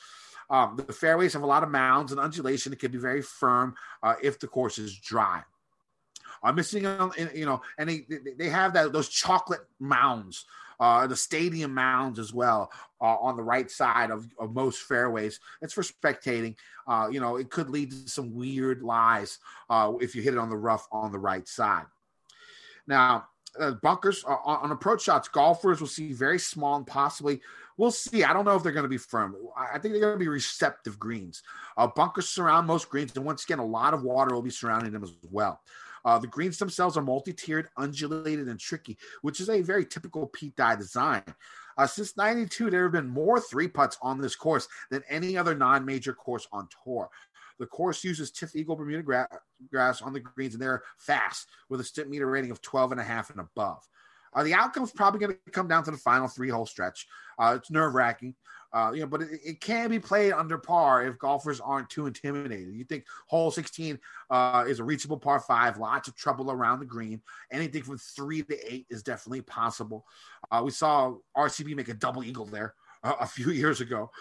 [0.49, 2.73] Um, the fairways have a lot of mounds and undulation.
[2.73, 5.43] It can be very firm uh, if the course is dry.
[6.41, 6.83] I'm missing,
[7.33, 8.05] you know, and they
[8.37, 10.45] they have that those chocolate mounds
[10.79, 15.39] uh, the stadium mounds as well uh, on the right side of, of most fairways.
[15.61, 16.55] It's for spectating.
[16.87, 19.39] Uh, you know, it could lead to some weird lies
[19.69, 21.85] uh, if you hit it on the rough on the right side.
[22.87, 23.27] Now,
[23.59, 27.41] uh, bunkers uh, on approach shots, golfers will see very small and possibly
[27.77, 28.23] we'll see.
[28.23, 29.35] I don't know if they're going to be firm.
[29.57, 31.41] I think they're going to be receptive greens.
[31.77, 34.91] Uh, bunkers surround most greens, and once again, a lot of water will be surrounding
[34.91, 35.61] them as well.
[36.05, 40.55] Uh, the greens themselves are multi-tiered, undulated, and tricky, which is a very typical Pete
[40.55, 41.23] Dye design.
[41.77, 45.55] Uh, since 92, there have been more three putts on this course than any other
[45.55, 47.09] non-major course on tour.
[47.57, 51.83] The course uses TifEagle Bermuda gra- grass on the greens, and they're fast with a
[51.83, 53.87] Stimpmeter rating of 12 and a half and above.
[54.33, 57.07] Uh, the outcome is probably going to come down to the final three hole stretch.
[57.37, 58.35] Uh, it's nerve wracking.
[58.71, 62.05] Uh, you know, but it, it, can be played under par if golfers aren't too
[62.05, 62.71] intimidated.
[62.75, 63.97] You think hole 16
[64.29, 67.19] uh, is a reachable par five, lots of trouble around the green.
[67.51, 70.05] Anything from three to eight is definitely possible.
[70.51, 72.75] Uh, we saw RCB make a double eagle there.
[73.03, 74.11] a few years ago.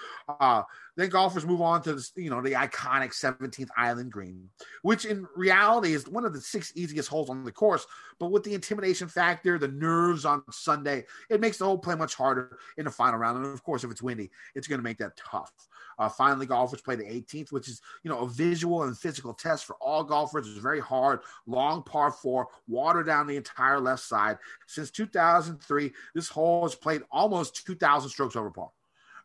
[0.98, 4.50] Then golfers move on to this, you know the iconic 17th Island Green,
[4.82, 7.86] which in reality is one of the six easiest holes on the course.
[8.18, 12.16] But with the intimidation factor, the nerves on Sunday, it makes the whole play much
[12.16, 13.36] harder in the final round.
[13.36, 15.52] And of course, if it's windy, it's going to make that tough.
[16.00, 19.66] Uh, finally, golfers play the 18th, which is you know a visual and physical test
[19.66, 20.48] for all golfers.
[20.48, 24.36] It's very hard, long par four, water down the entire left side.
[24.66, 28.70] Since 2003, this hole has played almost 2,000 strokes over par.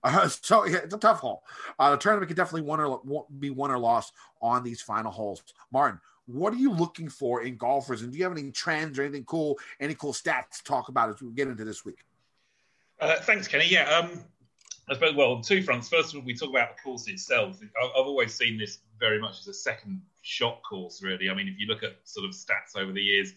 [0.04, 1.44] Uh, so yeah, it's a tough hole.
[1.80, 5.44] Uh, the tournament can definitely won or, be won or lost on these final holes.
[5.72, 8.02] Martin, what are you looking for in golfers?
[8.02, 11.10] And do you have any trends or anything cool, any cool stats to talk about
[11.10, 12.00] as we get into this week?
[13.00, 13.68] Uh, thanks, Kenny.
[13.68, 14.24] Yeah, um,
[14.90, 15.90] I suppose, well, on two fronts.
[15.90, 17.60] First of all, we talk about the course itself.
[17.62, 21.30] I've always seen this very much as a second shot course, really.
[21.30, 23.34] I mean, if you look at sort of stats over the years,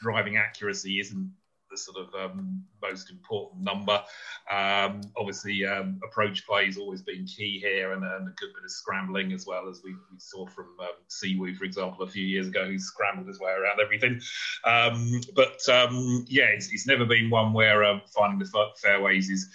[0.00, 1.30] driving accuracy isn't
[1.70, 4.02] the sort of um, most important number.
[4.50, 8.64] Um, obviously, um, approach play has always been key here, and, and, a good bit
[8.64, 12.24] of scrambling as well as we, we saw from um, Siwoo, for example, a few
[12.24, 14.20] years ago, who scrambled his way around everything.
[14.64, 19.48] Um, but um, yeah, it's, it's, never been one where um, finding the fairways is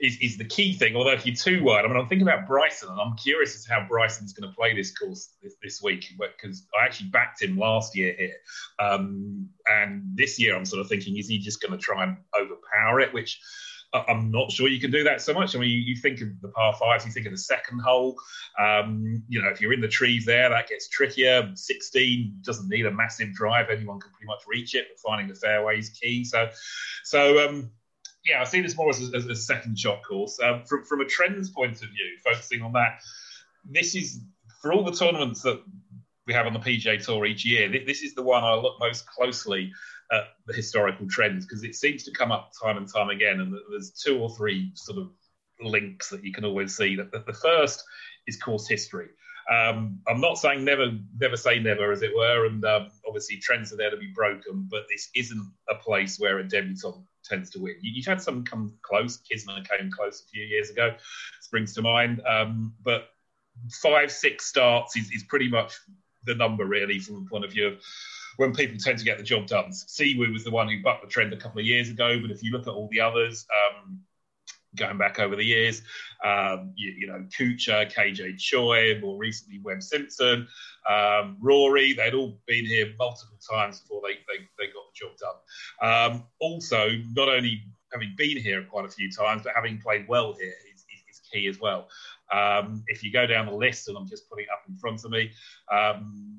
[0.00, 0.96] is, is the key thing.
[0.96, 3.64] Although if you're too wide, I mean, I'm thinking about Bryson, and I'm curious as
[3.64, 7.42] to how Bryson's going to play this course this, this week because I actually backed
[7.42, 8.36] him last year here,
[8.78, 12.16] um, and this year I'm sort of thinking, is he just going to try and
[12.38, 13.12] overpower it?
[13.12, 13.40] Which
[13.92, 15.56] I'm not sure you can do that so much.
[15.56, 18.14] I mean, you, you think of the par fives, you think of the second hole.
[18.58, 21.50] Um, you know, if you're in the trees there, that gets trickier.
[21.54, 24.86] 16 doesn't need a massive drive; anyone can pretty much reach it.
[24.90, 26.24] But finding the fairway is key.
[26.24, 26.48] So,
[27.04, 27.70] so um,
[28.24, 30.38] yeah, I see this more as a, as a second shot course.
[30.40, 33.00] Um, from from a trends point of view, focusing on that,
[33.64, 34.20] this is
[34.60, 35.62] for all the tournaments that
[36.26, 37.68] we have on the PGA Tour each year.
[37.68, 39.72] This is the one I look most closely
[40.12, 43.54] at the historical trends because it seems to come up time and time again, and
[43.70, 45.10] there's two or three sort of
[45.62, 46.96] links that you can always see.
[46.96, 47.82] That the first
[48.26, 49.08] is course history.
[49.50, 53.72] Um, I'm not saying never, never say never, as it were, and um, obviously trends
[53.72, 57.60] are there to be broken, but this isn't a place where a debutant tends to
[57.60, 57.74] win.
[57.80, 59.18] You, have had some come close.
[59.18, 60.94] Kisner came close a few years ago,
[61.40, 63.08] springs to mind, um, but
[63.82, 65.78] five, six starts is, is pretty much
[66.24, 67.80] the number really from the point of view of
[68.36, 69.70] when people tend to get the job done.
[69.70, 72.42] Siwoo was the one who bucked the trend a couple of years ago, but if
[72.42, 74.00] you look at all the others, um,
[74.76, 75.82] going back over the years.
[76.24, 80.46] Um, you, you, know, Kuchar, KJ Choi, more recently Webb Simpson,
[80.88, 85.12] um, Rory, they'd all been here multiple times before they, they, they got the job
[85.18, 86.12] done.
[86.14, 90.34] Um, also, not only having been here quite a few times, but having played well
[90.38, 91.88] here is, is, is key as well.
[92.32, 95.04] Um, if you go down the list, and I'm just putting it up in front
[95.04, 95.32] of me,
[95.72, 96.38] um,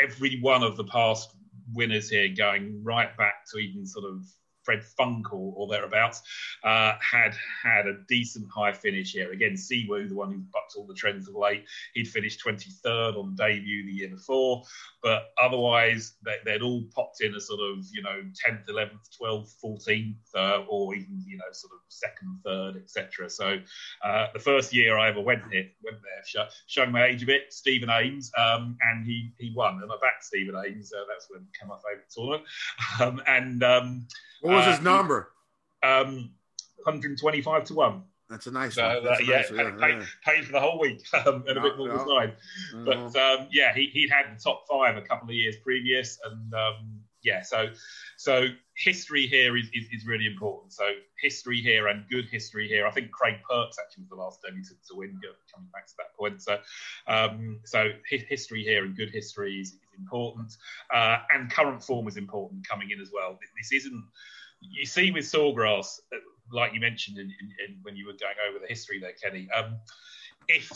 [0.00, 1.34] every one of the past
[1.74, 4.24] winners here going right back to even sort of
[4.64, 6.22] Fred Funk or, thereabouts,
[6.64, 9.32] uh, had had a decent high finish here.
[9.32, 13.34] Again, Siwoo, the one who bucked all the trends of late, he'd finished 23rd on
[13.34, 14.62] debut the year before,
[15.02, 19.54] but otherwise they, would all popped in a sort of, you know, 10th, 11th, 12th,
[19.64, 23.30] 14th, uh, or even, you know, sort of second, third, etc.
[23.30, 23.58] So
[24.04, 27.26] uh, the first year I ever went here, went there, sh- showing my age a
[27.26, 29.80] bit, Stephen Ames, um, and he he won.
[29.82, 30.92] And I backed Stephen Ames.
[30.92, 32.44] Uh, that's when it became my favourite tournament.
[33.00, 34.06] Um, and um,
[34.52, 35.32] what was his uh, number?
[35.82, 36.30] Um,
[36.84, 38.02] 125 to 1.
[38.32, 38.96] That's a nice so, one.
[38.96, 41.62] Uh, yeah, nice yeah, paid, yeah, paid, for the whole week um, and no, a
[41.62, 41.94] bit more no.
[41.94, 42.84] Mm-hmm.
[42.84, 46.18] But um, yeah, he, he'd had the top five a couple of years previous.
[46.24, 47.68] And um, yeah, so
[48.16, 50.72] so history here is, is, is, really important.
[50.72, 50.84] So
[51.20, 52.86] history here and good history here.
[52.86, 55.20] I think Craig Perks actually was the last debutant to win,
[55.54, 56.40] coming back to that point.
[56.40, 56.58] So
[57.06, 60.56] um, so history here and good history is, is important.
[60.92, 63.38] Uh, and current form is important coming in as well.
[63.58, 64.04] This isn't
[64.70, 66.18] you see with Sawgrass, uh,
[66.52, 69.48] like you mentioned in, in, in, when you were going over the history there, Kenny.
[69.50, 69.76] Um,
[70.48, 70.70] if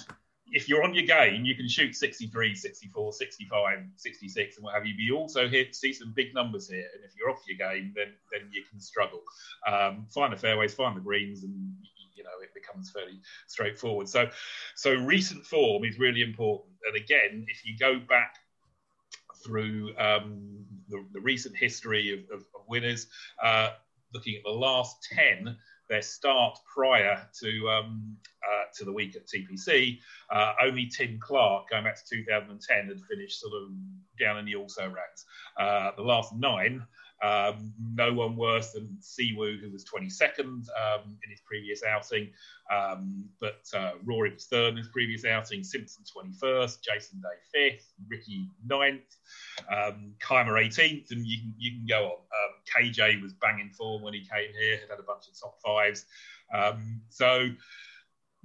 [0.52, 4.86] if you're on your game, you can shoot 63, 64, 65, 66, and what have
[4.86, 4.94] you.
[4.94, 7.92] But you also hit see some big numbers here, and if you're off your game,
[7.96, 9.22] then then you can struggle.
[9.66, 11.52] Um, find the fairways, find the greens, and
[12.14, 14.08] you know it becomes fairly straightforward.
[14.08, 14.28] So
[14.76, 16.74] so recent form is really important.
[16.86, 18.36] And again, if you go back
[19.46, 23.06] through um, the, the, recent history of, of, of winners,
[23.42, 23.70] uh,
[24.12, 25.56] looking at the last 10,
[25.88, 29.98] their start prior to um, uh, to the week at TPC,
[30.30, 33.68] uh, only Tim Clark, going back to 2010, had finished sort of
[34.18, 35.24] down in the also ranks.
[35.58, 36.84] Uh, the last nine
[37.22, 42.30] um, no one worse than Siwoo, who was 22nd um, in his previous outing.
[42.70, 45.64] Um, but uh, Rory was third in his previous outing.
[45.64, 46.82] Simpson 21st.
[46.82, 47.84] Jason Day 5th.
[48.08, 49.16] Rickie 9th.
[49.72, 51.10] Um, Kaymer 18th.
[51.10, 52.12] And you can, you can go on.
[52.12, 55.58] Um, KJ was banging form when he came here, had had a bunch of top
[55.64, 56.04] fives.
[56.52, 57.48] Um, so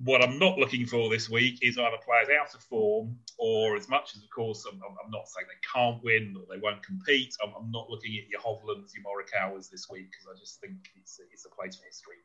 [0.03, 3.87] what I'm not looking for this week is either players out of form or, as
[3.87, 7.35] much as, of course, I'm, I'm not saying they can't win or they won't compete.
[7.43, 10.73] I'm, I'm not looking at your Hovlands, your Morikawas this week because I just think
[10.99, 12.15] it's, it's a place for history.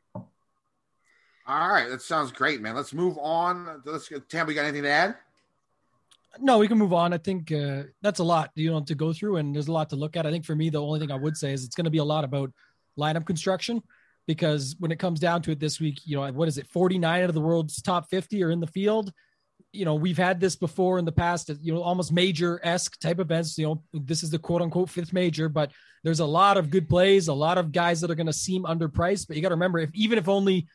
[1.45, 2.75] All right, that sounds great, man.
[2.75, 3.81] Let's move on.
[3.85, 4.47] Let's get Tam.
[4.47, 5.15] We got anything to add?
[6.39, 7.13] No, we can move on.
[7.13, 9.89] I think uh, that's a lot, you know, to go through, and there's a lot
[9.91, 10.25] to look at.
[10.25, 11.99] I think for me, the only thing I would say is it's going to be
[11.99, 12.51] a lot about
[12.99, 13.81] lineup construction
[14.27, 16.67] because when it comes down to it this week, you know, what is it?
[16.67, 19.11] 49 out of the world's top 50 are in the field.
[19.71, 23.19] You know, we've had this before in the past, you know, almost major esque type
[23.19, 23.57] events.
[23.57, 25.71] You know, this is the quote unquote fifth major, but
[26.03, 28.63] there's a lot of good plays, a lot of guys that are going to seem
[28.63, 29.27] underpriced.
[29.27, 30.67] But you got to remember, if even if only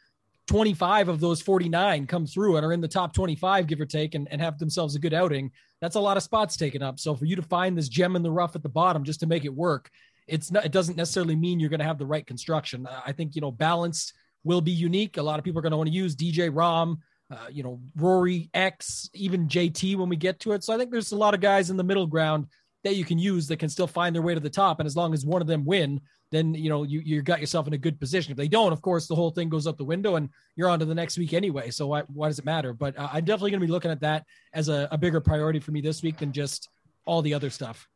[0.48, 4.14] 25 of those 49 come through and are in the top 25, give or take,
[4.14, 6.98] and, and have themselves a good outing, that's a lot of spots taken up.
[6.98, 9.26] So for you to find this gem in the rough at the bottom just to
[9.26, 9.90] make it work,
[10.26, 12.86] it's not, it doesn't necessarily mean you're going to have the right construction.
[13.04, 15.16] I think, you know, balanced will be unique.
[15.16, 16.98] A lot of people are going to want to use DJ Rahm,
[17.30, 20.64] uh, you know, Rory X, even JT when we get to it.
[20.64, 22.46] So I think there's a lot of guys in the middle ground
[22.84, 24.80] that you can use that can still find their way to the top.
[24.80, 26.00] And as long as one of them win,
[26.32, 28.32] then you know you you got yourself in a good position.
[28.32, 30.78] If they don't, of course, the whole thing goes out the window, and you're on
[30.78, 31.70] to the next week anyway.
[31.70, 32.72] So why why does it matter?
[32.72, 35.60] But uh, I'm definitely going to be looking at that as a, a bigger priority
[35.60, 36.68] for me this week than just
[37.04, 37.86] all the other stuff.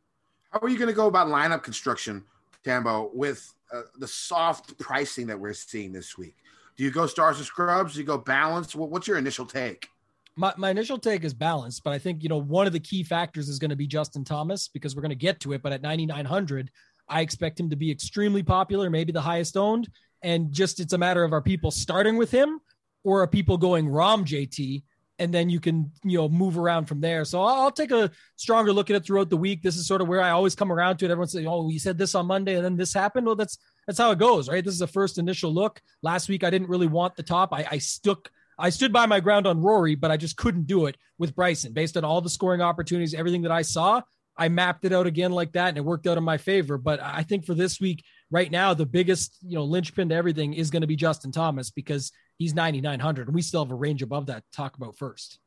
[0.57, 2.25] How are you going to go about lineup construction,
[2.65, 6.35] Tambo, with uh, the soft pricing that we're seeing this week?
[6.79, 7.93] Do you go stars or scrubs?
[7.93, 8.75] Do you go balanced?
[8.75, 9.91] What, what's your initial take?
[10.35, 13.03] My, my initial take is balanced, but I think you know one of the key
[13.03, 15.63] factors is going to be Justin Thomas because we're going to get to it.
[15.63, 16.71] But at 9,900,
[17.07, 19.91] I expect him to be extremely popular, maybe the highest owned.
[20.23, 22.61] And just it's a matter of are people starting with him
[23.05, 24.85] or are people going Rahm JT?
[25.19, 27.25] And then you can, you know, move around from there.
[27.25, 29.63] So I'll, I'll take a stronger look at it throughout the week.
[29.63, 31.11] This is sort of where I always come around to it.
[31.11, 33.99] Everyone says, "Oh, you said this on Monday, and then this happened." Well, that's that's
[33.99, 34.63] how it goes, right?
[34.63, 35.81] This is a first initial look.
[36.03, 37.55] Last week, I didn't really want the top.
[37.55, 40.87] I, I stuck I stood by my ground on Rory, but I just couldn't do
[40.87, 44.03] it with Bryson based on all the scoring opportunities, everything that I saw.
[44.39, 46.79] I mapped it out again like that and it worked out in my favor.
[46.79, 50.55] But I think for this week, right now, the biggest, you know, linchpin to everything
[50.55, 54.03] is going to be Justin Thomas because he's 9,900 and we still have a range
[54.03, 55.39] above that to talk about first.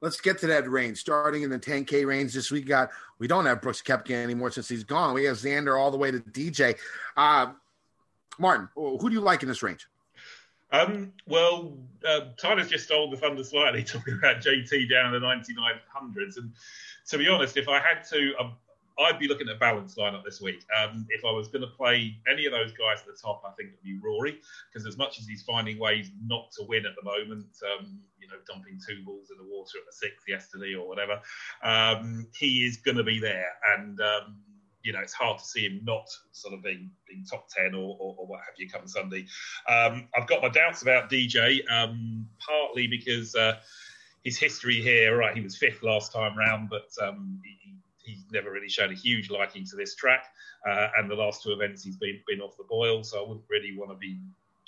[0.00, 0.98] Let's get to that range.
[0.98, 2.90] Starting in the 10K range this week, got
[3.20, 5.14] we don't have Brooks Koepka anymore since he's gone.
[5.14, 6.76] We have Xander all the way to DJ.
[7.16, 7.52] Uh,
[8.38, 9.86] Martin, who do you like in this range?
[10.72, 15.26] Um, well, uh, Tyler's just stole the thunder slightly talking about JT down in the
[15.26, 16.38] 9900s.
[16.38, 16.52] And
[17.08, 18.52] to be honest, if I had to, um,
[18.98, 20.64] I'd be looking at a balanced lineup this week.
[20.76, 23.50] Um, if I was going to play any of those guys at the top, I
[23.52, 24.38] think it would be Rory,
[24.72, 27.46] because as much as he's finding ways not to win at the moment,
[27.78, 31.20] um, you know, dumping two balls in the water at the sixth yesterday or whatever,
[31.62, 33.48] um, he is going to be there.
[33.76, 34.36] And um,
[34.82, 37.96] you know, it's hard to see him not sort of being, being top 10 or,
[38.00, 39.26] or, or what have you come Sunday.
[39.68, 43.58] Um, I've got my doubts about DJ, um, partly because uh,
[44.24, 47.76] his history here, right, he was fifth last time round, but um, he,
[48.12, 50.26] he's never really shown a huge liking to this track.
[50.68, 53.46] Uh, and the last two events, he's been, been off the boil, so I wouldn't
[53.48, 54.18] really want to be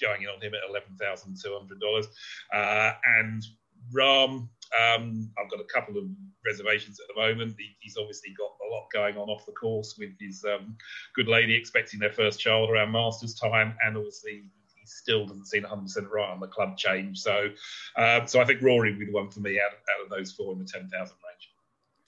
[0.01, 0.61] going in on him at
[1.01, 2.07] $11,200.
[2.53, 3.45] Uh, and
[3.93, 4.49] Rahm,
[4.81, 6.05] um, I've got a couple of
[6.45, 7.57] reservations at the moment.
[7.59, 10.77] He, he's obviously got a lot going on off the course with his um,
[11.15, 15.63] good lady expecting their first child around Masters time, and obviously he still doesn't seem
[15.63, 17.21] 100% right on the club change.
[17.21, 17.51] So,
[17.97, 20.33] uh, so I think Rory would be the one for me out, out of those
[20.33, 21.51] four in the 10,000 range.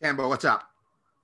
[0.03, 0.76] Tambo, what's up?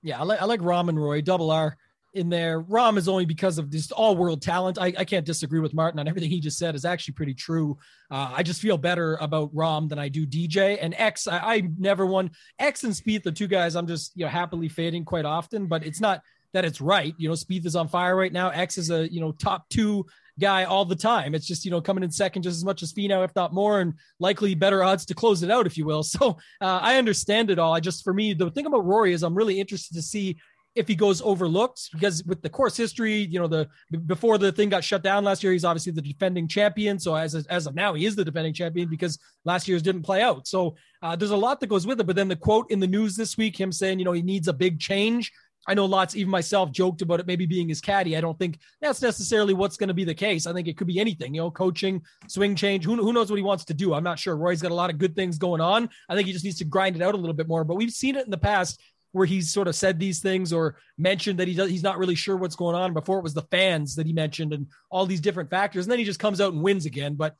[0.03, 1.77] Yeah, I like I like Rahm and Roy, double R
[2.13, 2.61] in there.
[2.61, 4.77] Rahm is only because of this all world talent.
[4.79, 7.77] I, I, can't disagree with Martin on everything he just said is actually pretty true.
[8.11, 11.27] Uh, I just feel better about Rahm than I do DJ and X.
[11.27, 14.69] I, I never won X and Speed, the two guys I'm just, you know, happily
[14.69, 16.21] fading quite often, but it's not
[16.53, 17.15] that it's right.
[17.17, 18.49] You know, Speed is on fire right now.
[18.49, 20.05] X is a, you know, top two
[20.39, 21.35] guy all the time.
[21.35, 23.81] It's just, you know, coming in second just as much as Finau, if not more,
[23.81, 26.03] and likely better odds to close it out, if you will.
[26.13, 27.73] So uh, I understand it all.
[27.73, 30.37] I just, for me, the thing about Rory is I'm really interested to see
[30.75, 33.67] if he goes overlooked because with the course history, you know, the
[34.05, 36.97] before the thing got shut down last year, he's obviously the defending champion.
[36.99, 40.21] So as as of now, he is the defending champion because last year's didn't play
[40.21, 40.47] out.
[40.47, 42.07] So uh, there's a lot that goes with it.
[42.07, 44.47] But then the quote in the news this week, him saying, you know, he needs
[44.47, 45.31] a big change.
[45.67, 48.17] I know lots, even myself, joked about it maybe being his caddy.
[48.17, 50.45] I don't think that's necessarily what's going to be the case.
[50.45, 52.83] I think it could be anything, you know, coaching, swing change.
[52.83, 53.93] Who, who knows what he wants to do?
[53.93, 54.35] I'm not sure.
[54.35, 55.89] Roy's got a lot of good things going on.
[56.09, 57.63] I think he just needs to grind it out a little bit more.
[57.63, 58.81] But we've seen it in the past
[59.13, 62.15] where he's sort of said these things or mentioned that he does, he's not really
[62.15, 62.93] sure what's going on.
[62.93, 65.99] Before it was the fans that he mentioned and all these different factors, and then
[65.99, 67.13] he just comes out and wins again.
[67.13, 67.35] But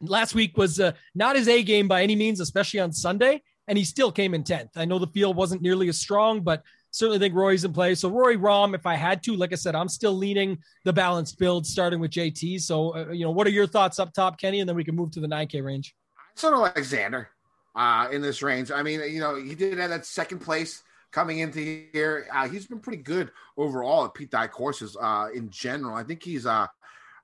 [0.00, 3.78] last week was uh, not his A game by any means, especially on Sunday, and
[3.78, 4.70] he still came in tenth.
[4.76, 7.94] I know the field wasn't nearly as strong, but certainly think Rory's in play.
[7.94, 11.38] So Rory Rahm, if I had to, like I said, I'm still leaning the balanced
[11.38, 12.60] build, starting with JT.
[12.60, 14.60] So uh, you know, what are your thoughts up top, Kenny?
[14.60, 15.94] And then we can move to the 9K range.
[16.34, 17.26] sort of like Xander
[17.74, 18.70] uh, in this range.
[18.70, 22.26] I mean, you know, he did have that second place coming into here.
[22.32, 25.94] Uh, he's been pretty good overall at Pete Dye courses uh, in general.
[25.94, 26.66] I think he's uh,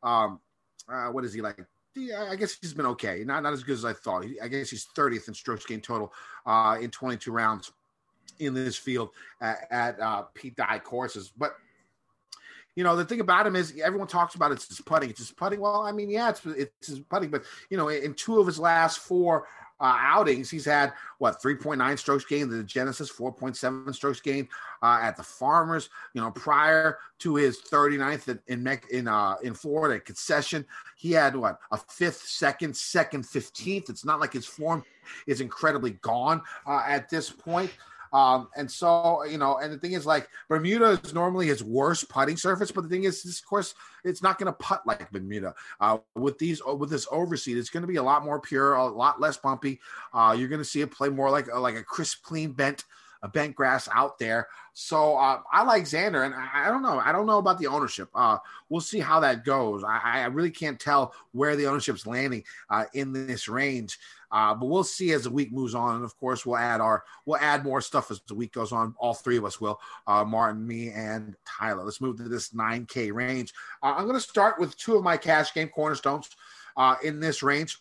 [0.02, 0.40] um,
[0.88, 1.58] uh, what is he like?
[1.96, 3.24] I guess he's been okay.
[3.24, 4.26] Not not as good as I thought.
[4.42, 6.12] I guess he's 30th in strokes gained total
[6.44, 7.72] uh, in 22 rounds
[8.38, 9.10] in this field
[9.40, 11.32] at, at uh, Pete Dye courses.
[11.36, 11.56] But
[12.76, 15.08] you know, the thing about him is everyone talks about it's his putting.
[15.08, 15.60] It's his putting.
[15.60, 18.58] Well, I mean, yeah, it's it's his putting, but you know, in two of his
[18.58, 19.46] last four
[19.80, 24.48] uh, outings, he's had what 3.9 strokes gained at the Genesis, 4.7 strokes gained
[24.82, 25.88] uh, at the Farmers.
[26.14, 30.66] You know, prior to his 39th in in in, uh, in Florida concession,
[30.96, 33.88] he had what a fifth, second, second, 15th.
[33.88, 34.84] It's not like his form
[35.26, 37.70] is incredibly gone uh, at this point.
[38.12, 42.08] Um, and so, you know, and the thing is, like, Bermuda is normally his worst
[42.08, 45.54] putting surface, but the thing is, of course, it's not going to putt like Bermuda.
[45.80, 48.86] Uh, with these, with this overseed, it's going to be a lot more pure, a
[48.86, 49.80] lot less bumpy.
[50.12, 52.84] Uh, you're going to see it play more like like a crisp, clean bent
[53.22, 54.48] a bent grass out there.
[54.72, 56.98] So uh, I like Xander, and I, don't know.
[56.98, 58.08] I don't know about the ownership.
[58.14, 58.38] Uh,
[58.68, 59.82] we'll see how that goes.
[59.84, 63.98] I, I, really can't tell where the ownership's landing uh, in this range.
[64.30, 67.04] Uh, but we'll see as the week moves on, and of course, we'll add our
[67.24, 68.94] we'll add more stuff as the week goes on.
[68.98, 71.84] All three of us will, uh, Martin, me, and Tyler.
[71.84, 73.54] Let's move to this 9K range.
[73.82, 76.28] I'm going to start with two of my cash game cornerstones
[76.76, 77.78] uh in this range.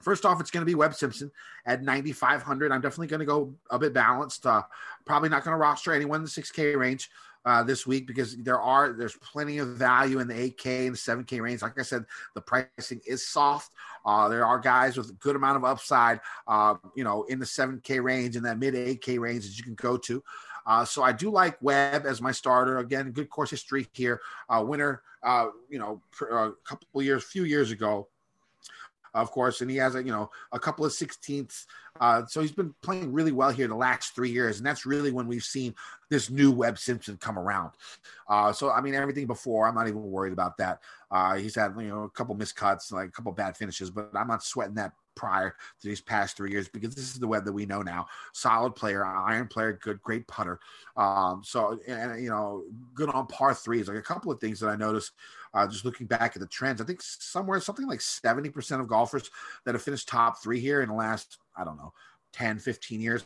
[0.00, 1.30] First off, it's going to be Webb Simpson
[1.66, 2.70] at 9,500.
[2.70, 4.46] I'm definitely going to go a bit balanced.
[4.46, 4.62] Uh,
[5.04, 7.10] probably not going to roster anyone in the 6K range
[7.44, 11.40] uh, this week because there are there's plenty of value in the 8K and 7K
[11.40, 11.62] range.
[11.62, 13.72] Like I said, the pricing is soft.
[14.04, 17.46] Uh, there are guys with a good amount of upside, uh, you know, in the
[17.46, 20.22] 7K range and that mid 8K range that you can go to.
[20.64, 22.78] Uh, so I do like Webb as my starter.
[22.78, 24.20] Again, good course history here.
[24.48, 28.08] Uh, winner, uh, you know, a couple years, few years ago
[29.14, 31.66] of course, and he has a you know a couple of sixteenths.
[32.00, 35.10] Uh, so he's been playing really well here the last three years, and that's really
[35.10, 35.74] when we've seen
[36.10, 37.72] this new Webb Simpson come around.
[38.28, 40.80] Uh, so I mean, everything before, I'm not even worried about that.
[41.10, 44.28] Uh, he's had you know a couple miscuts, like a couple bad finishes, but I'm
[44.28, 45.50] not sweating that prior
[45.80, 48.06] to these past three years because this is the Webb that we know now.
[48.32, 50.60] Solid player, iron player, good, great putter.
[50.96, 53.88] Um, so and you know, good on par threes.
[53.88, 55.12] Like a couple of things that I noticed
[55.54, 59.30] uh, just looking back at the trends, I think somewhere something like 70% of golfers
[59.64, 61.92] that have finished top three here in the last, I don't know,
[62.32, 63.24] 10, 15 years,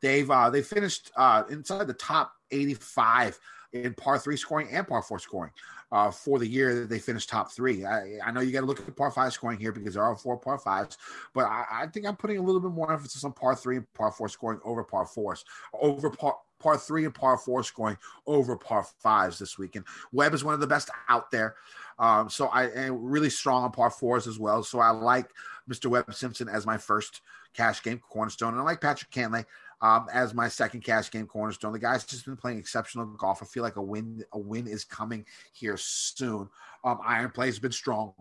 [0.00, 3.38] they've uh, they finished uh, inside the top 85
[3.72, 5.50] in par three scoring and par four scoring
[5.92, 7.84] uh, for the year that they finished top three.
[7.84, 10.02] I, I know you got to look at the par five scoring here because there
[10.02, 10.96] are four par fives,
[11.34, 13.94] but I, I, think I'm putting a little bit more emphasis on par three and
[13.94, 15.44] par four scoring over par fours,
[15.74, 17.96] over par par three and par four scoring
[18.26, 19.84] over par fives this weekend.
[20.12, 21.56] Webb is one of the best out there.
[21.98, 24.62] Um, so I am really strong on par fours as well.
[24.62, 25.30] So I like
[25.68, 25.86] Mr.
[25.86, 27.22] Webb Simpson as my first
[27.54, 28.52] cash game cornerstone.
[28.52, 29.44] And I like Patrick Cantlay
[29.80, 31.72] um, as my second cash game cornerstone.
[31.72, 33.42] The guy's just been playing exceptional golf.
[33.42, 36.48] I feel like a win, a win is coming here soon.
[36.84, 38.12] Um, iron play has been strong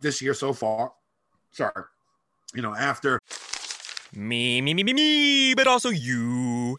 [0.00, 0.92] this year so far.
[1.50, 1.84] Sorry,
[2.54, 3.20] you know after
[4.16, 6.78] me, me, me, me, me, but also you.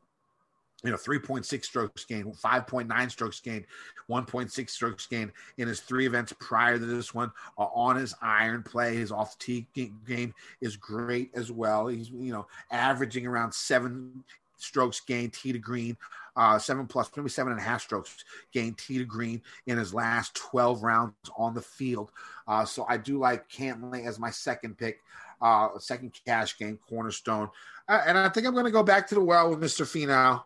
[0.83, 3.65] you know, 3.6 strokes gained, 5.9 strokes gained,
[4.09, 7.31] 1.6 strokes gained in his three events prior to this one.
[7.57, 11.87] Uh, on his iron play, his off tee game is great as well.
[11.87, 14.23] He's, you know, averaging around seven
[14.57, 15.97] strokes gained tee to green,
[16.35, 19.93] uh, seven plus, maybe seven and a half strokes gained tee to green in his
[19.93, 22.11] last 12 rounds on the field.
[22.47, 25.01] Uh, so I do like Cantlay as my second pick,
[25.41, 27.49] uh, second cash game cornerstone.
[27.87, 29.85] Uh, and I think I'm going to go back to the well with Mr.
[29.85, 30.43] Finau.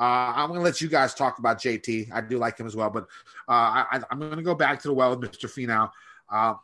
[0.00, 2.10] Uh, I'm going to let you guys talk about JT.
[2.10, 3.04] I do like him as well, but
[3.46, 5.44] uh, I, am going to go back to the well with Mr.
[5.44, 5.90] Finau.
[6.30, 6.54] Uh,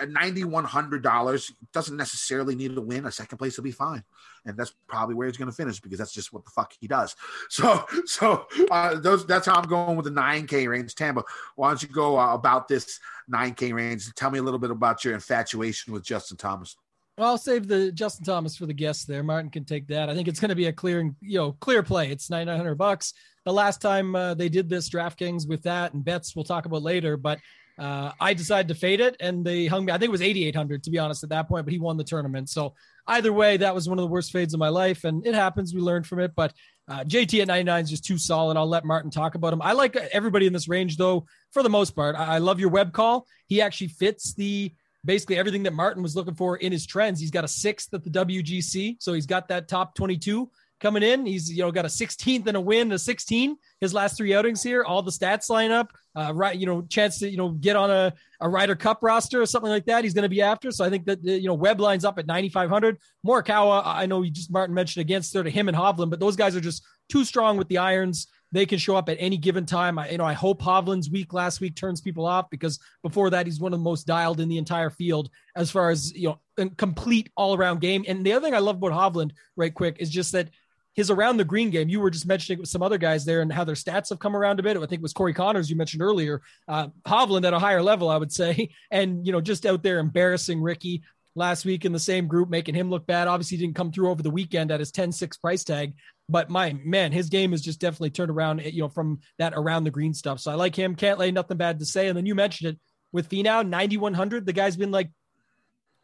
[0.00, 3.06] at ninety one hundred dollars, doesn't necessarily need to win.
[3.06, 4.02] A second place will be fine,
[4.44, 6.86] and that's probably where he's going to finish because that's just what the fuck he
[6.86, 7.14] does.
[7.48, 10.94] So, so uh, those that's how I'm going with the nine K range.
[10.94, 11.24] Tambo,
[11.54, 14.12] why don't you go uh, about this nine K range?
[14.14, 16.76] Tell me a little bit about your infatuation with Justin Thomas.
[17.18, 19.22] Well, I'll save the Justin Thomas for the guests there.
[19.22, 20.08] Martin can take that.
[20.08, 22.10] I think it's going to be a clear, you know, clear play.
[22.10, 23.12] It's nine nine hundred bucks.
[23.44, 26.82] The last time uh, they did this DraftKings with that and bets, we'll talk about
[26.82, 27.18] later.
[27.18, 27.38] But
[27.78, 29.92] uh, I decided to fade it, and they hung me.
[29.92, 31.78] I think it was eighty eight hundred to be honest at that point, but he
[31.78, 32.48] won the tournament.
[32.48, 32.74] So
[33.06, 35.74] either way, that was one of the worst fades of my life, and it happens.
[35.74, 36.52] We learned from it, but.
[36.88, 38.56] Uh, JT at 99 is just too solid.
[38.56, 39.62] I'll let Martin talk about him.
[39.62, 42.16] I like everybody in this range, though, for the most part.
[42.16, 43.24] I, I love your web call.
[43.46, 44.74] He actually fits the
[45.04, 47.20] basically everything that Martin was looking for in his trends.
[47.20, 50.50] He's got a sixth at the WGC, so he's got that top 22
[50.82, 51.24] coming in.
[51.24, 54.62] He's you know got a 16th and a win, a 16 his last three outings
[54.62, 54.84] here.
[54.84, 55.92] All the stats line up.
[56.14, 59.40] Uh, right, you know, chance to you know get on a a Ryder Cup roster
[59.40, 60.04] or something like that.
[60.04, 60.70] He's going to be after.
[60.70, 62.98] So I think that you know Webb lines up at 9,500.
[63.26, 66.36] Morikawa, I know you just Martin mentioned against there to him and Hovland, but those
[66.36, 68.26] guys are just too strong with the irons.
[68.52, 69.98] They can show up at any given time.
[69.98, 73.46] I, you know, I hope Hovland's week last week turns people off because before that
[73.46, 76.68] he's one of the most dialed in the entire field as far as you know,
[76.76, 78.04] complete all around game.
[78.06, 80.50] And the other thing I love about Hovland, right quick, is just that
[80.94, 81.88] his around the green game.
[81.88, 84.36] You were just mentioning with some other guys there and how their stats have come
[84.36, 84.76] around a bit.
[84.76, 86.42] I think it was Corey Conners you mentioned earlier.
[86.68, 89.98] Uh, Hovland at a higher level, I would say, and you know just out there
[89.98, 91.02] embarrassing Rickie
[91.34, 93.28] last week in the same group, making him look bad.
[93.28, 95.94] Obviously, didn't come through over the weekend at his 10-6 price tag,
[96.32, 98.60] but my man, his game has just definitely turned around.
[98.60, 100.40] Eh, you know from that around the green stuff.
[100.40, 100.96] So I like him.
[100.96, 102.08] Cantlay nothing bad to say.
[102.08, 102.80] And then you mentioned it
[103.12, 104.46] with Finau, 9100.
[104.46, 105.10] The guy's been like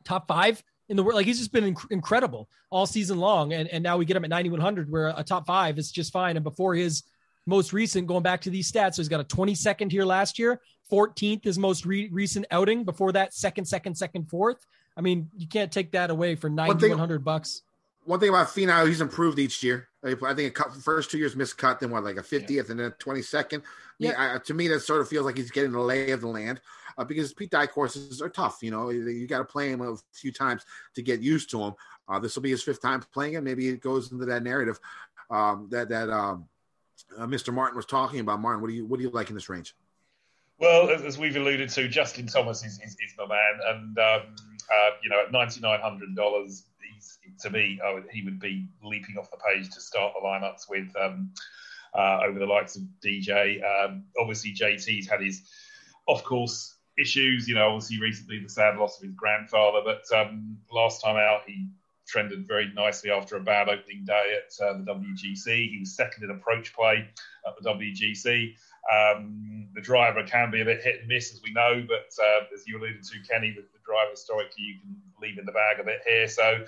[0.04, 1.16] top five in the world.
[1.16, 3.54] Like he's just been inc- incredible all season long.
[3.54, 6.36] And, and now we get him at 9,100 where a top five is just fine.
[6.36, 7.04] And before his
[7.46, 10.60] most recent, going back to these stats, so he's got a 22nd here last year,
[10.92, 12.84] 14th, his most re- recent outing.
[12.84, 14.66] Before that, second, second, second, fourth.
[14.94, 17.62] I mean, you can't take that away for 9,100 bucks.
[18.04, 19.87] One thing about Finau, he's improved each year.
[20.04, 22.60] I think a first two years missed cut, then what, like a 50th yeah.
[22.68, 23.62] and then a 22nd.
[23.98, 24.12] Yeah.
[24.16, 26.28] I I, to me, that sort of feels like he's getting the lay of the
[26.28, 26.60] land
[26.96, 28.58] uh, because Pete Dye courses are tough.
[28.62, 31.62] You know, you, you got to play him a few times to get used to
[31.62, 31.74] him.
[32.08, 33.44] Uh, this will be his fifth time playing him.
[33.44, 34.78] Maybe it goes into that narrative
[35.30, 36.46] um, that that um,
[37.16, 37.52] uh, Mr.
[37.52, 38.40] Martin was talking about.
[38.40, 39.74] Martin, what do you what do you like in this range?
[40.58, 44.34] Well, as, as we've alluded to, Justin Thomas is, is, is my man, and um,
[44.72, 46.64] uh, you know, at ninety nine hundred dollars,
[47.40, 50.94] to me, would, he would be leaping off the page to start the lineups with
[51.00, 51.30] um,
[51.94, 53.62] uh, over the likes of DJ.
[53.62, 55.42] Um, obviously, JT's had his
[56.06, 57.48] off course issues.
[57.48, 61.42] You know, obviously recently the sad loss of his grandfather, but um, last time out
[61.46, 61.68] he
[62.06, 65.70] trended very nicely after a bad opening day at uh, the WGC.
[65.70, 67.06] He was second in approach play
[67.46, 68.54] at the WGC.
[68.92, 72.44] Um, the driver can be a bit hit and miss, as we know, but uh,
[72.54, 75.78] as you alluded to, Kenny, the, the driver historically you can leave in the bag
[75.80, 76.28] a bit here.
[76.28, 76.64] So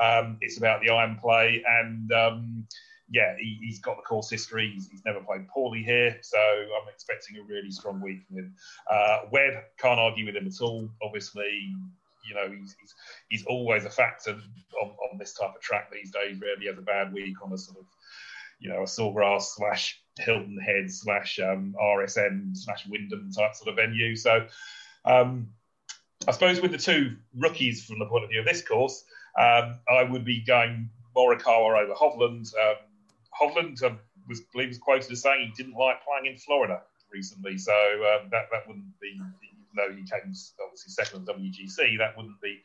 [0.00, 2.66] um, it's about the iron play and um,
[3.10, 4.70] yeah, he, has got the course history.
[4.72, 8.54] He's, he's, never played poorly here, so I'm expecting a really strong week from him.
[8.90, 10.88] Uh, Webb can't argue with him at all.
[11.02, 11.74] Obviously,
[12.26, 12.94] you know he's, he's,
[13.28, 14.32] he's always a factor
[14.82, 16.40] on, on this type of track these days.
[16.40, 17.84] Rarely has a bad week on a sort of
[18.64, 23.76] you know a Sawgrass slash Hilton Head slash um, RSM slash Wyndham type sort of
[23.76, 24.16] venue.
[24.16, 24.46] So
[25.04, 25.50] um,
[26.26, 29.04] I suppose with the two rookies from the point of view of this course,
[29.38, 32.52] um, I would be going Morikawa over Hovland.
[32.56, 32.76] Um,
[33.38, 36.80] Hovland um, was I believe was quoted as saying he didn't like playing in Florida
[37.12, 40.32] recently, so um, that that wouldn't be even though he came
[40.64, 42.62] obviously second on WGC, that wouldn't be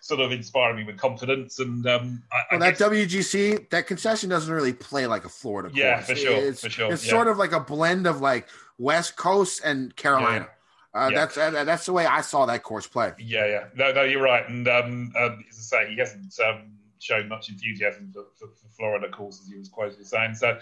[0.00, 1.58] sort of inspiring me with confidence.
[1.58, 5.70] And um, I, well, I that WGC that concession doesn't really play like a Florida.
[5.72, 6.06] Yeah, course.
[6.06, 6.92] for sure, it's, for sure.
[6.92, 7.10] It's yeah.
[7.10, 8.48] sort of like a blend of like
[8.78, 10.48] West Coast and Carolina.
[10.48, 10.56] Yeah.
[10.92, 11.18] Uh, yeah.
[11.18, 13.12] That's uh, that's the way I saw that course play.
[13.18, 13.64] Yeah, yeah.
[13.76, 14.48] No, no, you're right.
[14.48, 18.68] And um, um, as I say, he hasn't um, shown much enthusiasm for, for, for
[18.76, 19.48] Florida courses.
[19.48, 20.58] He was quoted saying so.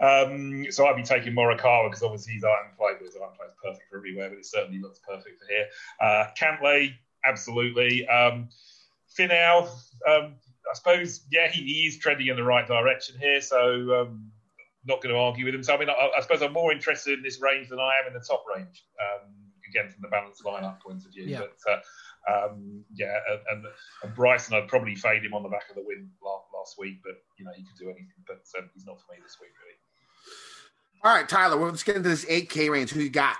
[0.00, 3.54] Um, so I'd be taking Morikawa because obviously he's iron play, his iron play is
[3.62, 5.66] perfect for everywhere, but it certainly looks perfect for here.
[6.00, 6.92] Uh, Cantlay,
[7.24, 8.06] absolutely.
[8.08, 8.48] Um,
[9.18, 9.68] Finau,
[10.08, 10.34] um,
[10.70, 14.30] I suppose, yeah, he, he, is trending in the right direction here, so um,
[14.84, 15.62] not going to argue with him.
[15.62, 18.08] So I mean, I, I, suppose I'm more interested in this range than I am
[18.08, 18.84] in the top range.
[19.00, 19.30] Um,
[19.68, 21.40] again, from the balanced lineup point of view, yeah.
[21.40, 21.72] but.
[21.72, 21.80] Uh,
[22.28, 23.18] um, yeah,
[23.52, 23.64] and,
[24.02, 26.96] and, Bryson, I'd probably fade him on the back of the win last, last week,
[27.04, 28.08] but you know he could do anything.
[28.26, 29.78] But um, he's not for me this week, really.
[31.04, 32.90] All right, Tyler, well, let's get into this 8K range.
[32.90, 33.36] Who you got?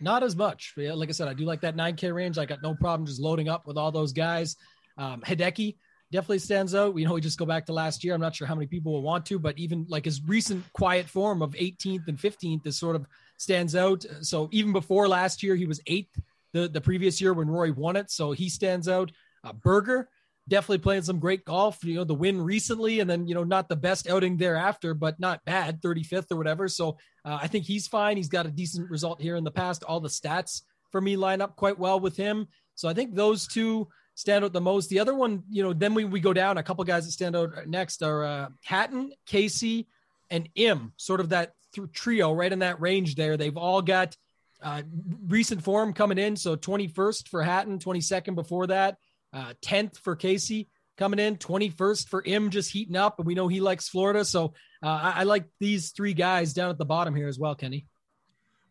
[0.00, 0.74] Not as much.
[0.76, 2.38] Yeah, like I said, I do like that 9K range.
[2.38, 4.56] I got no problem just loading up with all those guys.
[4.96, 5.76] Um, Hideki
[6.12, 6.96] definitely stands out.
[6.96, 8.14] You know, we just go back to last year.
[8.14, 11.08] I'm not sure how many people will want to, but even like his recent quiet
[11.08, 13.06] form of 18th and 15th is sort of
[13.38, 14.04] stands out.
[14.20, 16.20] So even before last year, he was eighth
[16.52, 19.10] the the previous year when Rory won it, so he stands out.
[19.42, 20.08] Uh, Berger
[20.48, 21.82] definitely playing some great golf.
[21.84, 25.18] You know, the win recently, and then you know not the best outing thereafter, but
[25.20, 26.68] not bad, 35th or whatever.
[26.68, 28.16] So uh, I think he's fine.
[28.16, 29.84] He's got a decent result here in the past.
[29.84, 32.46] All the stats for me line up quite well with him.
[32.74, 34.88] So I think those two stand out the most.
[34.88, 36.58] The other one, you know, then we, we go down.
[36.58, 39.88] A couple guys that stand out next are uh, Hatton, Casey,
[40.30, 43.36] and Im, sort of that th- trio right in that range there.
[43.36, 44.16] They've all got
[44.62, 44.82] uh,
[45.26, 46.36] recent form coming in.
[46.36, 48.96] So 21st for Hatton, 22nd before that,
[49.34, 53.18] uh, 10th for Casey coming in, 21st for Im just heating up.
[53.18, 54.24] And we know he likes Florida.
[54.24, 57.54] So uh, I, I like these three guys down at the bottom here as well,
[57.54, 57.86] Kenny.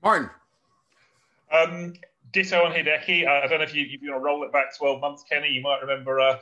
[0.01, 0.29] Martin.
[1.51, 1.93] Um,
[2.31, 3.27] ditto on Hideki.
[3.27, 5.23] Uh, I don't know if you, if you want to roll it back 12 months,
[5.29, 5.49] Kenny.
[5.49, 6.37] You might remember uh,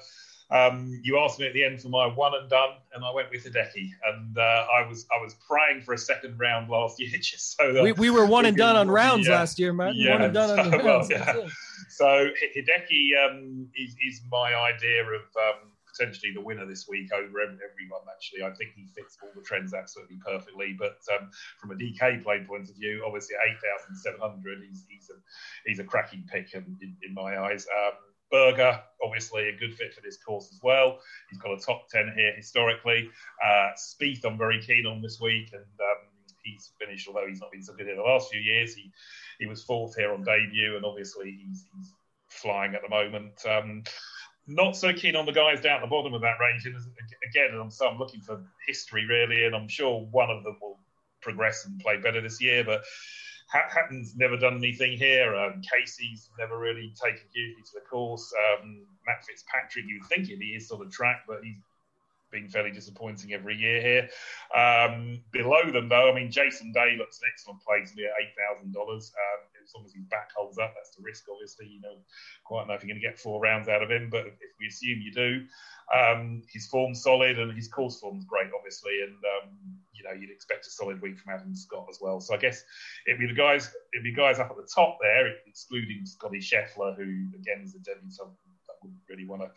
[0.51, 3.29] um, you asked me at the end for my one and done, and I went
[3.31, 3.89] with Hideki.
[4.05, 7.71] And uh, I was I was praying for a second round last year, just so
[7.73, 9.35] that We, we were one and done on rounds Yeah.
[9.35, 9.93] last year, man.
[9.95, 11.09] Yeah, One and done on so, well, rounds.
[11.09, 11.33] yeah.
[11.89, 12.05] So
[12.55, 17.59] Hideki um, is, is my idea of um, potentially the winner this week over ev-
[17.59, 18.01] everyone.
[18.15, 20.75] Actually, I think he fits all the trends absolutely perfectly.
[20.77, 21.29] But um,
[21.59, 25.09] from a DK play point of view, obviously at eight thousand seven hundred, he's he's
[25.09, 25.17] a
[25.69, 27.65] he's a cracking pick in, in, in my eyes.
[27.67, 27.93] Um,
[28.31, 30.99] Berger, obviously a good fit for this course as well.
[31.29, 33.09] He's got a top ten here historically.
[33.43, 36.07] Uh, Spieth, I'm very keen on this week, and um,
[36.43, 37.07] he's finished.
[37.07, 38.91] Although he's not been so good in the last few years, he
[39.39, 41.93] he was fourth here on debut, and obviously he's, he's
[42.29, 43.33] flying at the moment.
[43.45, 43.83] Um,
[44.47, 46.65] not so keen on the guys down at the bottom of that range.
[46.65, 46.75] And
[47.29, 50.79] again, I'm, so I'm looking for history really, and I'm sure one of them will
[51.21, 52.63] progress and play better this year.
[52.63, 52.83] But
[53.51, 55.35] Hatton's never done anything here.
[55.35, 58.33] Um, Casey's never really taken hugely to the course.
[58.33, 61.57] Um, Matt Fitzpatrick, you'd think he is sort of track, but he's
[62.31, 64.09] been fairly disappointing every year here.
[64.55, 68.73] Um, below them, though, I mean, Jason Day looks an excellent play near eight thousand
[68.73, 69.11] dollars.
[69.15, 71.25] Um, as long as his back holds up, that's the risk.
[71.31, 71.95] Obviously, you know,
[72.45, 74.67] quite know if you're going to get four rounds out of him, but if we
[74.67, 75.45] assume you do,
[75.93, 80.31] um, his form's solid and his course form's great, obviously, and um, you know you'd
[80.31, 82.19] expect a solid week from Adam Scott as well.
[82.19, 82.63] So I guess
[83.07, 86.95] it'd be the guys, it'd be guys up at the top there, excluding Scotty Scheffler,
[86.95, 88.13] who again is a debutant.
[88.21, 89.49] I wouldn't really want to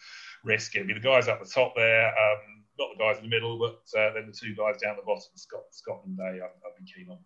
[0.45, 0.81] risk it.
[0.81, 2.09] It'd be the guys up the top there.
[2.09, 5.07] Um, not the guys in the middle, but uh, then the two guys down the
[5.07, 7.19] bottom, Scott, and Day, I'd, I'd be keen on.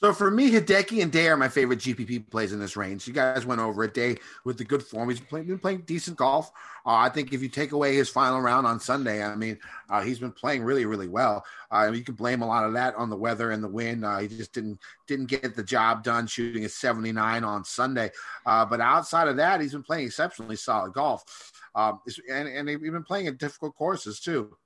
[0.00, 3.06] So for me, Hideki and Day are my favorite GPP plays in this range.
[3.06, 3.94] You guys went over it.
[3.94, 5.08] Day with the good form.
[5.08, 6.50] He's been playing decent golf.
[6.84, 10.02] Uh, I think if you take away his final round on Sunday, I mean, uh,
[10.02, 11.44] he's been playing really, really well.
[11.70, 14.04] Uh, you can blame a lot of that on the weather and the wind.
[14.04, 18.10] Uh, he just didn't didn't get the job done shooting a 79 on Sunday.
[18.44, 21.52] Uh, but outside of that, he's been playing exceptionally solid golf.
[21.76, 24.56] Um, and and he's been playing at difficult courses too.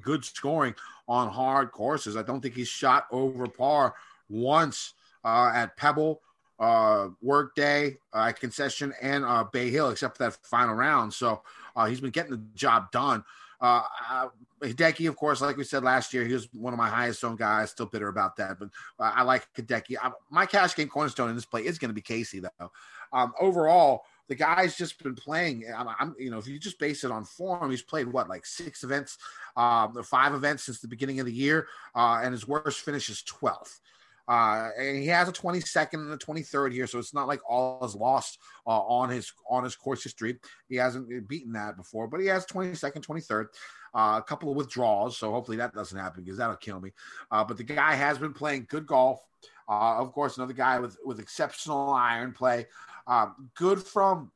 [0.00, 0.74] Good scoring
[1.06, 2.16] on hard courses.
[2.16, 3.94] I don't think he's shot over par
[4.28, 4.94] once
[5.24, 6.20] uh, at Pebble,
[6.58, 11.12] uh, Workday, uh, Concession, and uh, Bay Hill, except for that final round.
[11.12, 11.42] So
[11.76, 13.24] uh, he's been getting the job done.
[13.60, 14.28] Uh, uh,
[14.62, 17.38] Hideki, of course, like we said last year, he was one of my highest owned
[17.38, 17.70] guys.
[17.70, 18.68] Still bitter about that, but
[18.98, 19.96] uh, I like Hideki.
[20.02, 22.70] I, my cash game cornerstone in this play is going to be Casey, though.
[23.12, 25.64] Um, overall, the guy's just been playing.
[25.74, 28.82] I'm, you know, if you just base it on form, he's played what like six
[28.82, 29.18] events,
[29.56, 33.22] um, five events since the beginning of the year, uh, and his worst finish is
[33.22, 33.80] 12th.
[34.26, 37.84] Uh, and he has a 22nd and a 23rd here, so it's not like all
[37.84, 40.38] is lost uh, on his on his course history.
[40.68, 43.46] He hasn't beaten that before, but he has 22nd, 23rd,
[43.94, 45.18] uh, a couple of withdrawals.
[45.18, 46.92] So hopefully that doesn't happen because that'll kill me.
[47.30, 49.20] Uh, but the guy has been playing good golf.
[49.68, 52.66] Uh, of course, another guy with with exceptional iron play,
[53.06, 54.30] um, good from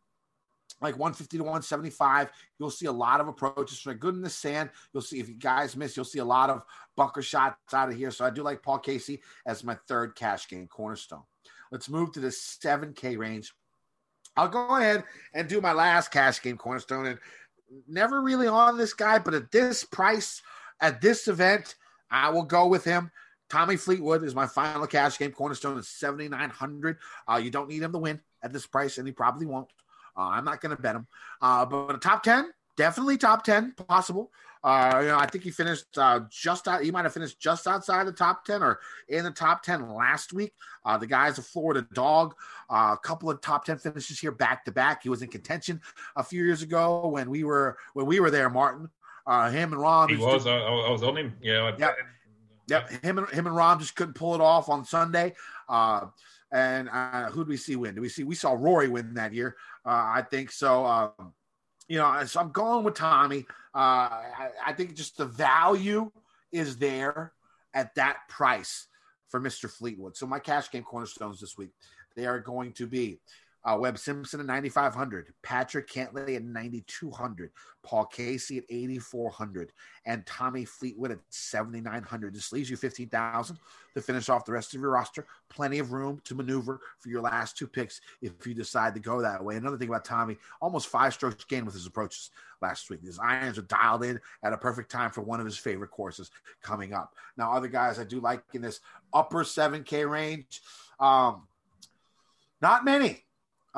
[0.81, 2.31] like 150 to 175.
[2.59, 4.71] You'll see a lot of approaches from a good in the sand.
[4.93, 6.63] You'll see if you guys miss, you'll see a lot of
[6.97, 8.11] bunker shots out of here.
[8.11, 11.23] So I do like Paul Casey as my third cash game cornerstone.
[11.71, 13.53] Let's move to the 7K range.
[14.37, 15.05] I'll go ahead
[15.35, 17.07] and do my last cash game cornerstone.
[17.07, 17.19] And
[17.87, 20.43] never really on this guy, but at this price,
[20.81, 21.75] at this event,
[22.11, 23.11] I will go with him.
[23.51, 26.99] Tommy Fleetwood is my final cash game cornerstone at 7,900.
[27.27, 29.69] Uh, you don't need him to win at this price, and he probably won't.
[30.19, 31.07] Uh, I'm not going to bet him.
[31.41, 34.33] Uh, but a top 10, definitely top 10, possible.
[34.65, 36.83] Uh, you know, I think he finished uh, just out.
[36.83, 40.33] He might have finished just outside the top 10 or in the top 10 last
[40.33, 40.53] week.
[40.85, 42.35] Uh, the guy's a Florida dog.
[42.69, 45.05] Uh, a couple of top 10 finishes here back to back.
[45.05, 45.81] He was in contention
[46.17, 48.89] a few years ago when we were when we were there, Martin.
[49.27, 50.11] Uh, him and Rahm.
[50.11, 50.47] He was.
[50.47, 51.35] I, I was on him.
[51.41, 51.65] Yeah.
[51.65, 51.97] I, Yep.
[52.69, 55.35] Yep, him and him and Rahm just couldn't pull it off on Sunday.
[55.69, 56.07] Uh,
[56.53, 57.95] and uh, who did we see win?
[57.95, 58.25] Did we see?
[58.25, 59.57] We saw Rory win that year.
[59.85, 60.87] Uh, I think so.
[60.87, 61.35] Um,
[61.89, 63.47] you know, so I'm going with Tommy.
[63.75, 66.11] Uh, I, I think just the value
[66.53, 67.33] is there
[67.75, 68.87] at that price
[69.29, 69.71] for Mr.
[69.71, 70.17] Fleetwood.
[70.17, 71.71] So my cash game cornerstones this week
[72.19, 73.21] they are going to be
[73.65, 77.51] Uh, Webb Simpson at 9,500, Patrick Cantlay at 9,200,
[77.83, 79.73] Paul Casey at 8,400,
[80.07, 82.35] and Tommy Fleetwood at 7,900.
[82.35, 83.59] This leaves you 15,000
[83.95, 85.27] to finish off the rest of your roster.
[85.51, 89.21] Plenty of room to maneuver for your last two picks if you decide to go
[89.21, 89.57] that way.
[89.57, 92.31] Another thing about Tommy, almost five strokes gained with his approaches
[92.63, 93.03] last week.
[93.03, 96.31] His irons are dialed in at a perfect time for one of his favorite courses
[96.63, 97.15] coming up.
[97.37, 98.81] Now, other guys I do like in this
[99.13, 100.63] upper 7K range,
[101.01, 101.47] um,
[102.61, 103.25] not many.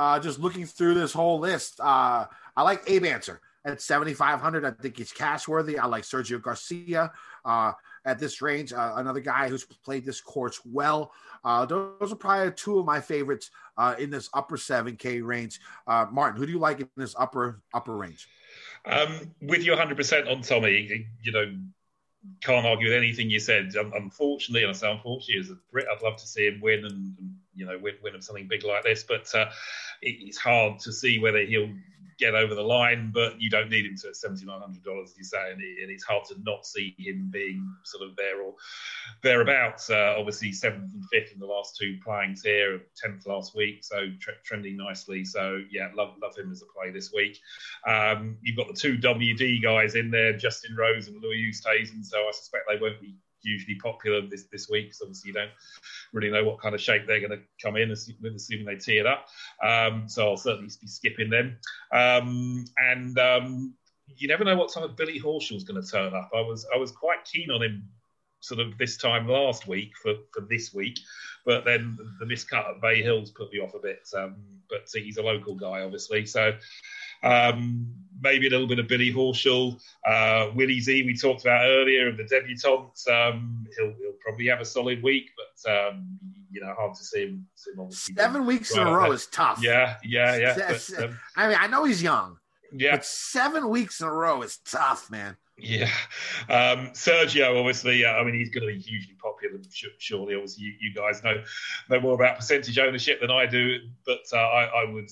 [0.00, 2.24] Uh, just looking through this whole list, uh,
[2.56, 4.64] I like Abe Ancer at 7,500.
[4.64, 5.78] I think he's cash worthy.
[5.78, 7.12] I like Sergio Garcia
[7.44, 7.72] uh,
[8.06, 11.12] at this range, uh, another guy who's played this course well.
[11.44, 15.60] Uh, those are probably two of my favorites uh, in this upper 7K range.
[15.86, 18.26] Uh, Martin, who do you like in this upper upper range?
[18.86, 21.58] Um, with you 100% on Tommy, you know,
[22.40, 23.76] can't argue with anything you said.
[23.76, 26.86] Um, unfortunately, and I say unfortunately, as a Brit, I'd love to see him win
[26.86, 29.04] and, and you know win, win something big like this.
[29.04, 29.50] But uh,
[30.02, 31.74] it, it's hard to see whether he'll
[32.20, 33.10] get over the line.
[33.12, 35.82] But you don't need him to seventy nine hundred dollars, as you say, and, it,
[35.82, 38.54] and, it's hard to not see him being sort of there or
[39.22, 39.90] thereabouts.
[39.90, 44.06] Uh, obviously, seventh and fifth in the last two playings here, tenth last week, so
[44.20, 45.24] tre- trending nicely.
[45.24, 47.38] So yeah, love love him as a play this week.
[47.86, 52.18] Um, you've got the two WD guys in there, Justin Rose and Louis Oosthuizen, so
[52.18, 55.50] I suspect they won't be hugely popular this, this week because obviously you don't
[56.12, 59.06] really know what kind of shape they're going to come in, assuming they tee it
[59.06, 59.26] up.
[59.64, 61.56] Um, so I'll certainly be skipping them.
[61.92, 63.74] Um, and um,
[64.06, 66.30] you never know what time of Billy Horschel's going to turn up.
[66.34, 67.88] I was I was quite keen on him
[68.40, 70.98] sort of this time last week for, for this week,
[71.44, 74.08] but then the miscut at Bay Hills put me off a bit.
[74.16, 74.36] Um,
[74.68, 76.56] but he's a local guy, obviously, so.
[77.22, 81.02] Um, maybe a little bit of Billy Horschel, uh, Willie Z.
[81.04, 83.08] We talked about earlier of the debutantes.
[83.08, 86.18] Um, he'll, he'll probably have a solid week, but um,
[86.50, 87.46] you know, hard to see him.
[87.54, 89.60] See him Seven weeks in a row is tough.
[89.62, 90.54] Yeah, yeah, yeah.
[90.56, 92.36] But, um, I mean, I know he's young.
[92.72, 95.36] Yeah, but seven weeks in a row is tough, man.
[95.62, 95.90] Yeah,
[96.48, 97.58] um, Sergio.
[97.58, 99.58] Obviously, uh, I mean, he's going to be hugely popular.
[99.98, 101.42] Surely, obviously, you, you, guys know
[101.90, 103.78] know more about percentage ownership than I do.
[104.06, 105.10] But uh, I, I, would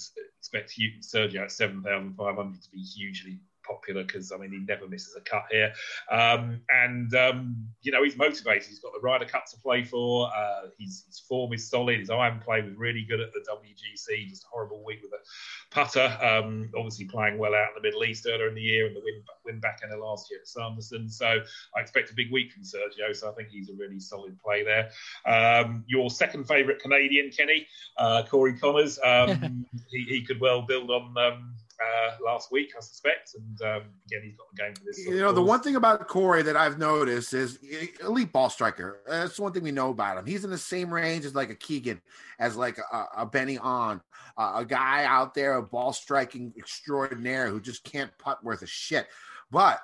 [0.55, 3.39] expect Sergio at seven thousand five hundred to be hugely
[3.69, 5.73] popular because I mean he never misses a cut here,
[6.11, 8.69] um, and um, you know he's motivated.
[8.69, 10.31] He's got the Ryder Cup to play for.
[10.35, 12.01] Uh, his, his form is solid.
[12.01, 14.29] His iron play was really good at the WGC.
[14.29, 16.17] Just a horrible week with a putter.
[16.23, 19.01] Um, obviously playing well out in the Middle East earlier in the year and the
[19.01, 21.09] win, win back in the last year at Sanderson.
[21.09, 23.15] So I expect a big week from Sergio.
[23.15, 24.91] So I think he's a really solid play there.
[25.27, 27.67] Um, your second favourite Canadian, Kenny,
[27.97, 28.99] uh, Corey Conners.
[29.05, 33.35] Um, he, he, could well build on um, uh, last week, I suspect.
[33.35, 34.99] And um, again, he's got the game for this.
[35.07, 37.59] You know, the one thing about Corey that I've noticed is
[38.03, 39.01] elite ball striker.
[39.07, 40.27] That's the one thing we know about him.
[40.27, 42.01] He's in the same range as like a Keegan,
[42.39, 44.01] as like a, a Benny on,
[44.37, 48.67] uh, a guy out there, a ball striking extraordinaire who just can't putt worth a
[48.67, 49.07] shit.
[49.51, 49.81] But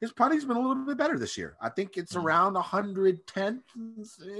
[0.00, 1.56] his putting's been a little bit better this year.
[1.60, 3.62] I think it's around 110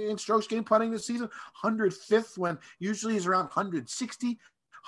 [0.07, 1.29] in strokes gained putting this season,
[1.63, 4.39] 105th when usually he's around 160.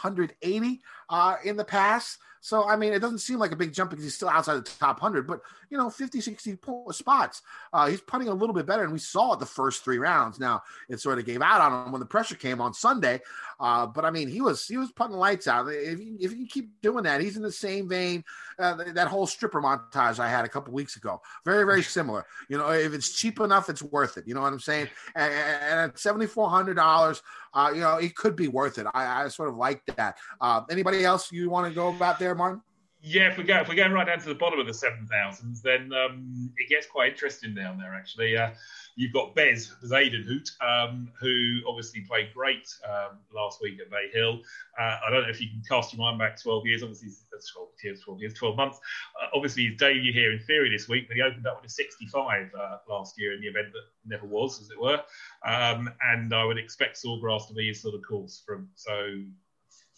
[0.01, 0.81] 180
[1.11, 2.17] uh, in the past.
[2.43, 4.61] So, I mean, it doesn't seem like a big jump because he's still outside the
[4.63, 6.57] top 100, but, you know, 50, 60
[6.89, 7.43] spots.
[7.71, 10.39] Uh, he's putting a little bit better, and we saw it the first three rounds.
[10.39, 13.21] Now, it sort of gave out on him when the pressure came on Sunday.
[13.59, 15.67] Uh, but, I mean, he was he was putting lights out.
[15.69, 18.23] If you, if you keep doing that, he's in the same vein.
[18.57, 21.21] Uh, that whole stripper montage I had a couple weeks ago.
[21.45, 22.25] Very, very similar.
[22.49, 24.27] You know, if it's cheap enough, it's worth it.
[24.27, 24.89] You know what I'm saying?
[25.15, 27.21] And, and at $7,400,
[27.53, 28.87] uh, you know, it could be worth it.
[28.93, 30.17] I, I sort of like that.
[30.39, 30.61] Uh,
[31.05, 32.61] else you want to go about there, Martin?
[33.03, 35.07] Yeah, if we go if we're going right down to the bottom of the seven
[35.07, 37.95] thousands, then um, it gets quite interesting down there.
[37.95, 38.51] Actually, uh,
[38.95, 44.41] you've got Bez Zaydenhout, um, who obviously played great um, last week at Bay Hill.
[44.79, 46.83] Uh, I don't know if you can cast your mind back twelve years.
[46.83, 48.77] Obviously, that's twelve years, twelve years, twelve months.
[49.19, 51.73] Uh, obviously, his debut here in theory this week, but he opened up with a
[51.73, 55.01] sixty-five uh, last year in the event that never was, as it were.
[55.43, 59.23] Um, and I would expect Sawgrass to be his sort of course from so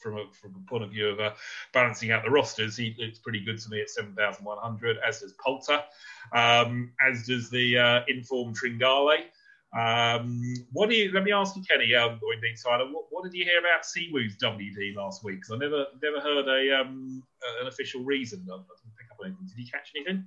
[0.04, 1.32] from a, from a point of view of uh,
[1.74, 5.82] balancing out the rosters, he looks pretty good to me at 7,100, as does Poulter,
[6.34, 9.24] um, as does the uh, informed Tringale.
[9.76, 11.12] Um, what do you?
[11.12, 13.82] Let me ask you, Kenny, um, or indeed, Tyler, what, what, did you hear about
[13.82, 15.38] Siwoo's WD last week?
[15.38, 17.24] Because I never never heard a um,
[17.60, 18.42] an official reason.
[18.42, 18.68] I didn't
[19.00, 19.48] pick up anything.
[19.48, 20.26] Did he catch anything?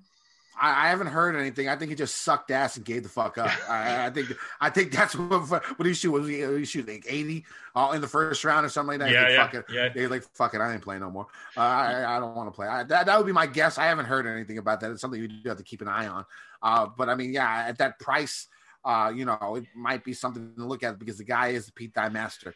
[0.61, 1.69] I, I, haven't heard anything.
[1.69, 3.51] I think he just sucked ass and gave the fuck up.
[3.69, 5.49] I, I, think I think that's what
[5.79, 7.45] what he shoot was he, he shoot like eighty
[7.75, 9.13] uh, in the first round or something like that.
[9.13, 9.65] Yeah, yeah, fuck it.
[9.71, 9.89] yeah.
[9.89, 10.61] They like fuck it.
[10.61, 11.27] I ain't playing no more.
[11.57, 12.67] Uh, I I don't want to play.
[12.67, 13.79] I, that that would be my guess.
[13.79, 14.91] I haven't heard anything about that.
[14.91, 16.25] It's something you do have to keep an eye on.
[16.63, 18.49] Uh, but I mean, yeah, at that price,
[18.85, 21.73] uh, you know, it might be something to look at because the guy is the
[21.73, 22.55] Pete Dye master.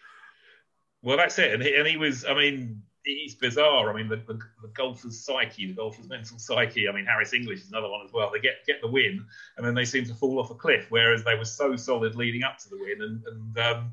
[1.02, 1.52] Well, that's it.
[1.52, 3.90] And he, and he was, I mean, he's bizarre.
[3.90, 6.88] I mean, the, the, the golfer's psyche, the golfer's mental psyche.
[6.88, 8.30] I mean, Harris English is another one as well.
[8.32, 9.24] They get get the win,
[9.56, 12.42] and then they seem to fall off a cliff, whereas they were so solid leading
[12.42, 13.02] up to the win.
[13.02, 13.92] And, and um,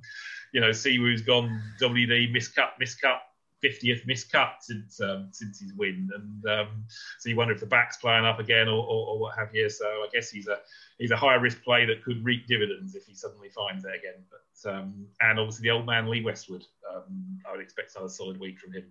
[0.51, 3.20] you know, Siwoo's gone WD, miscut, miscut,
[3.64, 6.86] 50th miscut since um, since his win, and um,
[7.20, 9.70] so you wonder if the back's playing up again or, or, or, what have you.
[9.70, 10.60] So I guess he's a
[10.99, 14.24] he's a high risk play that could reap dividends if he suddenly finds it again.
[14.30, 18.39] But um, and obviously the old man Lee Westwood, um, I would expect another solid
[18.39, 18.86] week from him.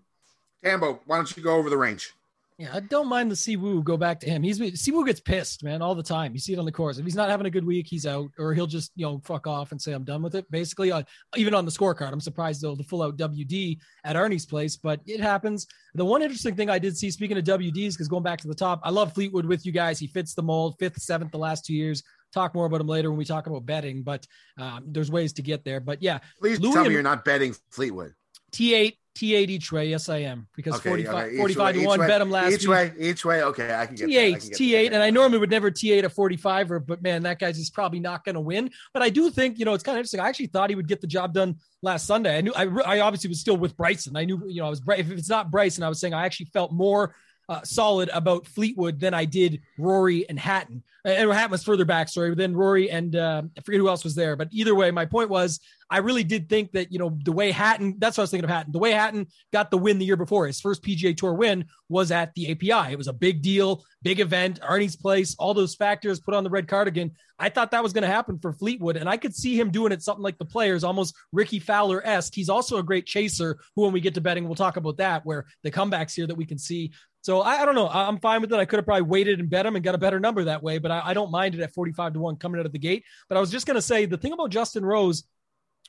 [0.65, 2.13] Tambo, why don't you go over the range?
[2.59, 4.43] Yeah, I don't mind the Siwoo go back to him.
[4.43, 6.33] He's Siwoo gets pissed, man, all the time.
[6.33, 6.97] You see it on the course.
[6.97, 9.47] If he's not having a good week, he's out, or he'll just you know fuck
[9.47, 10.51] off and say I'm done with it.
[10.51, 11.03] Basically, uh,
[11.37, 15.01] even on the scorecard, I'm surprised though the full out WD at Arnie's place, but
[15.05, 15.67] it happens.
[15.95, 18.55] The one interesting thing I did see, speaking of WDs, because going back to the
[18.55, 19.99] top, I love Fleetwood with you guys.
[19.99, 22.03] He fits the mold, fifth, seventh, the last two years.
[22.33, 24.27] Talk more about him later when we talk about betting, but
[24.57, 25.81] um, there's ways to get there.
[25.81, 28.15] But yeah, please Louis tell me you're not betting Fleetwood.
[28.53, 29.89] T8 T8 each way.
[29.89, 31.37] Yes, I am because okay, 45, okay.
[31.39, 32.69] 45 way, to 1 way, bet him last each week.
[32.69, 33.43] way, each way.
[33.43, 34.43] Okay, I can get T8, that.
[34.43, 34.87] Get T8.
[34.93, 38.01] And I normally would never T8 a 45 or, but man, that guy's just probably
[38.01, 38.71] not going to win.
[38.93, 40.21] But I do think, you know, it's kind of interesting.
[40.21, 42.37] I actually thought he would get the job done last Sunday.
[42.37, 44.17] I knew, I, I obviously was still with Bryson.
[44.17, 46.47] I knew, you know, I was, if it's not Bryson, I was saying I actually
[46.47, 47.15] felt more
[47.49, 50.83] uh, solid about Fleetwood than I did Rory and Hatton.
[51.05, 54.03] And Hatton was further back, sorry, but then Rory and uh, I forget who else
[54.03, 54.35] was there.
[54.35, 57.53] But either way, my point was I really did think that, you know, the way
[57.53, 60.05] Hatton, that's what I was thinking of Hatton, the way Hatton got the win the
[60.05, 62.93] year before, his first PGA Tour win was at the API.
[62.93, 66.51] It was a big deal, big event, Arnie's place, all those factors put on the
[66.51, 67.13] red cardigan.
[67.39, 69.93] I thought that was going to happen for Fleetwood, and I could see him doing
[69.93, 72.35] it something like the players, almost Rickie Fowler esque.
[72.35, 75.25] He's also a great chaser, who, when we get to betting, we'll talk about that,
[75.25, 76.93] where the comebacks here that we can see.
[77.27, 77.89] So I, I don't know.
[77.89, 78.57] I'm fine with it.
[78.57, 80.79] I could have probably waited and bet him and got a better number that way,
[80.79, 83.03] but I, I don't mind it at 45 to 1 coming out of the gate.
[83.29, 85.25] But I was just going to say the thing about Justin Rose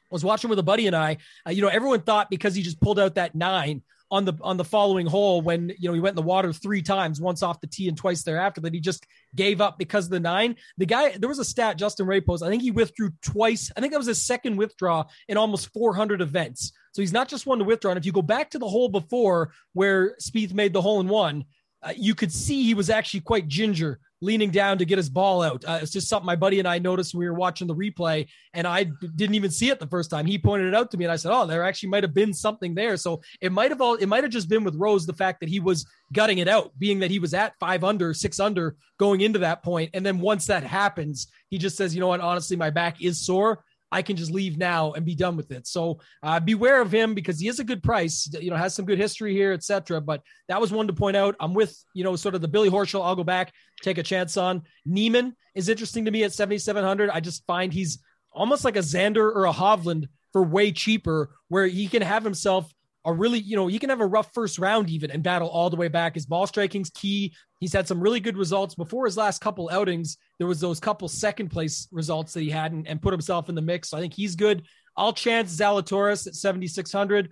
[0.10, 2.82] was watching with a buddy and I, uh, you know, everyone thought because he just
[2.82, 6.14] pulled out that nine on the on the following hole when you know he went
[6.14, 9.06] in the water three times, once off the tee and twice thereafter, that he just
[9.36, 10.56] gave up because of the nine.
[10.78, 12.48] The guy, there was a stat Justin Ray posted.
[12.48, 13.72] I think he withdrew twice.
[13.76, 16.72] I think that was his second withdraw in almost 400 events.
[16.98, 17.92] So he's not just one to withdraw.
[17.92, 21.08] And if you go back to the hole before where Spieth made the hole in
[21.08, 21.46] one,
[21.84, 25.44] uh, you could see he was actually quite ginger leaning down to get his ball
[25.44, 25.64] out.
[25.64, 28.26] Uh, it's just something my buddy and I noticed when we were watching the replay,
[28.56, 28.86] and I
[29.16, 30.26] didn't even see it the first time.
[30.26, 32.34] He pointed it out to me, and I said, "Oh, there actually might have been
[32.34, 35.14] something there." So it might have all it might have just been with Rose the
[35.14, 38.40] fact that he was gutting it out, being that he was at five under, six
[38.40, 42.08] under going into that point, and then once that happens, he just says, "You know
[42.08, 42.22] what?
[42.22, 45.66] Honestly, my back is sore." I can just leave now and be done with it.
[45.66, 48.30] So uh, beware of him because he is a good price.
[48.40, 50.02] You know, has some good history here, etc.
[50.02, 51.36] But that was one to point out.
[51.40, 53.04] I'm with you know sort of the Billy Horschel.
[53.04, 57.10] I'll go back, take a chance on Niemann is interesting to me at 7,700.
[57.10, 57.98] I just find he's
[58.32, 62.72] almost like a Xander or a Hovland for way cheaper, where he can have himself
[63.08, 65.70] a really, you know, he can have a rough first round even and battle all
[65.70, 66.16] the way back.
[66.16, 67.34] His ball striking's key.
[67.62, 70.18] He's had some really good results before his last couple outings.
[70.38, 73.56] There was those couple second place results that he had and, and put himself in
[73.56, 73.90] the mix.
[73.90, 74.64] So I think he's good.
[74.98, 77.30] I'll chance Zalatoris at 7,600.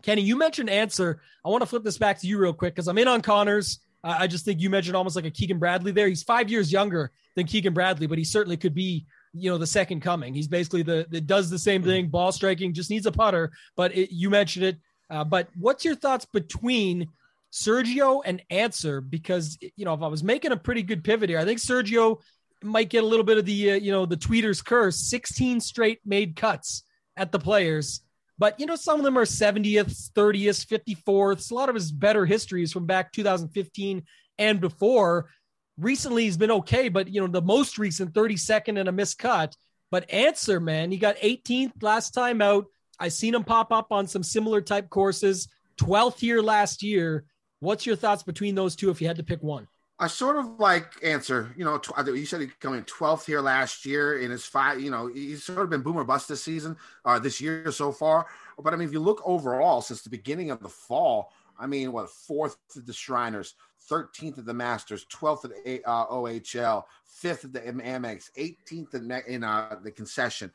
[0.00, 1.20] Kenny, you mentioned Ancer.
[1.44, 3.80] I want to flip this back to you real quick because I'm in on Conners.
[4.02, 6.08] I I just think you mentioned almost like a Keegan Bradley there.
[6.08, 9.04] He's five years younger than Keegan Bradley, but he certainly could be
[9.36, 10.34] you know the second coming.
[10.34, 13.52] He's basically the that does the same thing, ball striking, just needs a putter.
[13.76, 14.78] But it, you mentioned it.
[15.08, 17.08] Uh, but what's your thoughts between
[17.52, 19.00] Sergio and Ancer?
[19.00, 22.20] Because you know if I was making a pretty good pivot here, I think Sergio
[22.62, 24.96] might get a little bit of the uh, you know the tweeters curse.
[24.96, 26.82] Sixteen straight made cuts
[27.16, 28.00] at the players.
[28.38, 30.66] But you know, some of them are 70th, 30th,
[31.06, 31.50] 54th.
[31.50, 34.02] A lot of his better histories from back 2015
[34.38, 35.30] and before
[35.78, 39.56] recently he's been okay, but you know, the most recent 32nd and a missed cut.
[39.90, 42.66] But Ancer, man, he got 18th last time out.
[42.98, 45.48] I seen him pop up on some similar type courses.
[45.78, 47.24] 12th here last year.
[47.60, 49.68] What's your thoughts between those two if you had to pick one?
[49.98, 51.54] I sort of like Ancer.
[51.56, 54.80] You know, tw- you said he coming twelfth here last year in his five.
[54.80, 58.26] You know, he's sort of been boomer bust this season, uh, this year so far.
[58.58, 61.92] But I mean, if you look overall since the beginning of the fall, I mean,
[61.92, 63.54] what fourth at the Shriners,
[63.88, 69.10] thirteenth at the Masters, twelfth at the uh, OHL, fifth at the Amex, eighteenth in,
[69.26, 70.50] in uh, the concession,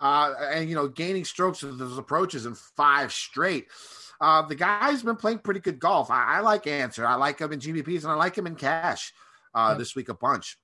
[0.00, 3.66] uh, and you know, gaining strokes of those approaches in five straight.
[4.20, 6.10] Uh, the guy's been playing pretty good golf.
[6.10, 7.06] I, I like Ancer.
[7.06, 9.12] I like him in GPPs and I like him in cash
[9.54, 9.78] uh, Yeah.
[9.78, 10.56] this week a bunch.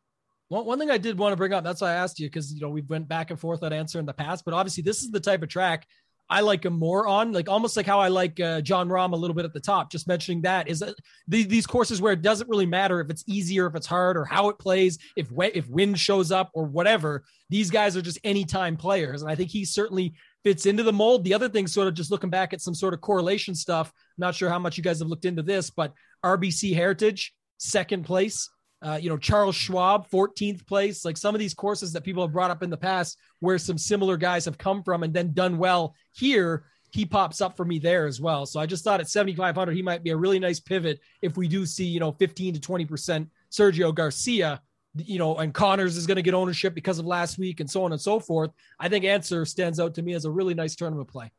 [0.48, 2.52] Well, one thing I did want to bring up, that's why I asked you, because
[2.52, 5.02] you know we've went back and forth that Ancer in the past, but obviously this
[5.02, 5.86] is the type of track
[6.30, 9.16] I like him more on, like almost like how I like uh, Jon Rahm a
[9.16, 9.90] little bit at the top.
[9.90, 10.94] Just mentioning that is that
[11.28, 14.16] the, these courses where it doesn't really matter if it's easy or if it's hard
[14.16, 17.24] or how it plays, if if wind shows up or whatever.
[17.50, 21.24] These guys are just anytime players, and I think he certainly fits into the mold.
[21.24, 24.34] The other thing, sort of just looking back at some sort of correlation stuff, not
[24.34, 25.92] sure how much you guys have looked into this, but
[26.24, 28.48] RBC Heritage, second place.
[28.82, 31.04] Uh, you know, Charles Schwab, 14th place.
[31.04, 33.78] Like some of these courses that people have brought up in the past where some
[33.78, 37.78] similar guys have come from and then done well here, he pops up for me
[37.78, 38.44] there as well.
[38.44, 41.48] So I just thought at 7,500, he might be a really nice pivot if we
[41.48, 44.60] do see, you know, 15 to 20% Sergio Garcia
[44.94, 47.84] you know, and Conners is going to get ownership because of last week and so
[47.84, 48.50] on and so forth.
[48.78, 51.32] I think Ancer stands out to me as a really nice tournament play.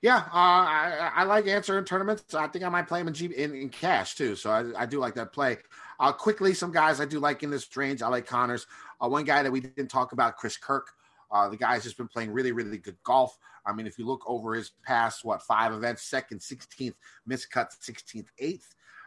[0.00, 2.34] Yeah, uh, I, I like Ancer in tournaments.
[2.34, 4.34] I think I might play him in, G, in, in cash too.
[4.34, 5.58] So I, I do like that play.
[6.02, 8.02] Uh, quickly, some guys I do like in this range.
[8.02, 8.66] I like Conners.
[9.00, 10.88] Uh, one guy that we didn't talk about, Chris Kirk.
[11.30, 13.38] Uh, the guy's just been playing really, really good golf.
[13.64, 16.94] I mean, if you look over his past, what, five events, second, 16th,
[17.30, 18.64] miscut, 16th, 8th.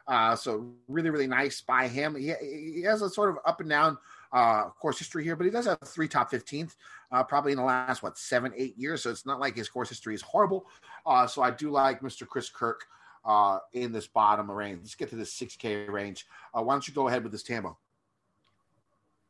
[0.08, 2.16] Uh, so really, really nice by him.
[2.16, 3.98] He, he has a sort of up and down
[4.32, 6.78] uh, course history here, but he does have three top 15th,
[7.12, 9.04] uh, probably in the last, what, seven, eight years.
[9.04, 10.66] So it's not like his course history is horrible.
[11.06, 12.26] Uh, so I do like Mr.
[12.26, 12.86] Chris Kirk
[13.26, 14.80] uh, in this bottom range.
[14.82, 16.26] Let's get to this 6K range.
[16.54, 17.78] Uh, why don't you go ahead with this Tambo?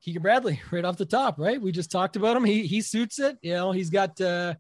[0.01, 1.59] Keegan Bradley, right off the top, right?
[1.59, 2.43] We just talked about him.
[2.43, 3.37] He he suits it.
[3.41, 4.55] You know, he's got uh,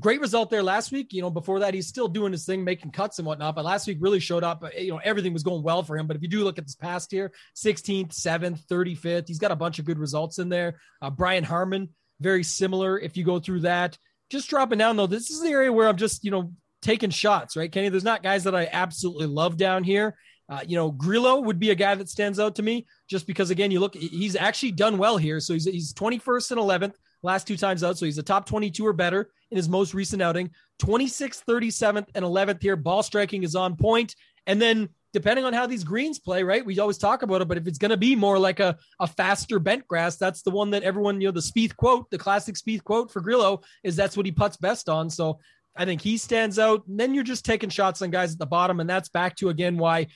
[0.00, 1.12] great result there last week.
[1.12, 3.54] You know, before that, he's still doing his thing, making cuts and whatnot.
[3.54, 4.64] But last week really showed up.
[4.76, 6.06] You know, everything was going well for him.
[6.06, 9.56] But if you do look at this past year, 16th, 7th, 35th, he's got a
[9.56, 10.80] bunch of good results in there.
[11.00, 11.90] Uh, Brian Harman,
[12.20, 12.98] very similar.
[12.98, 13.96] If you go through that,
[14.30, 16.52] just dropping down though, this is the area where I'm just, you know,
[16.84, 17.88] taking shots, right, Kenny?
[17.88, 20.16] There's not guys that I absolutely love down here.
[20.48, 23.50] Uh, you know, Grillo would be a guy that stands out to me just because,
[23.50, 25.40] again, you look, he's actually done well here.
[25.40, 27.96] So he's, he's 21st and 11th last two times out.
[27.96, 30.50] So he's a top 22 or better in his most recent outing.
[30.82, 32.76] 26th, 37th, and 11th here.
[32.76, 34.14] Ball striking is on point.
[34.46, 36.66] And then depending on how these greens play, right?
[36.66, 39.06] We always talk about it, but if it's going to be more like a, a
[39.06, 42.56] faster bent grass, that's the one that everyone, you know, the Spieth quote, the classic
[42.56, 45.08] Spieth quote for Grillo is that's what he puts best on.
[45.08, 45.38] So
[45.76, 46.86] I think he stands out.
[46.86, 48.80] And then you're just taking shots on guys at the bottom.
[48.80, 50.06] And that's back to, again, why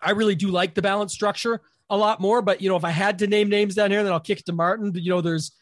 [0.00, 1.60] I really do like the balance structure
[1.90, 2.42] a lot more.
[2.42, 4.46] But, you know, if I had to name names down here, then I'll kick it
[4.46, 4.92] to Martin.
[4.94, 5.52] You know, there's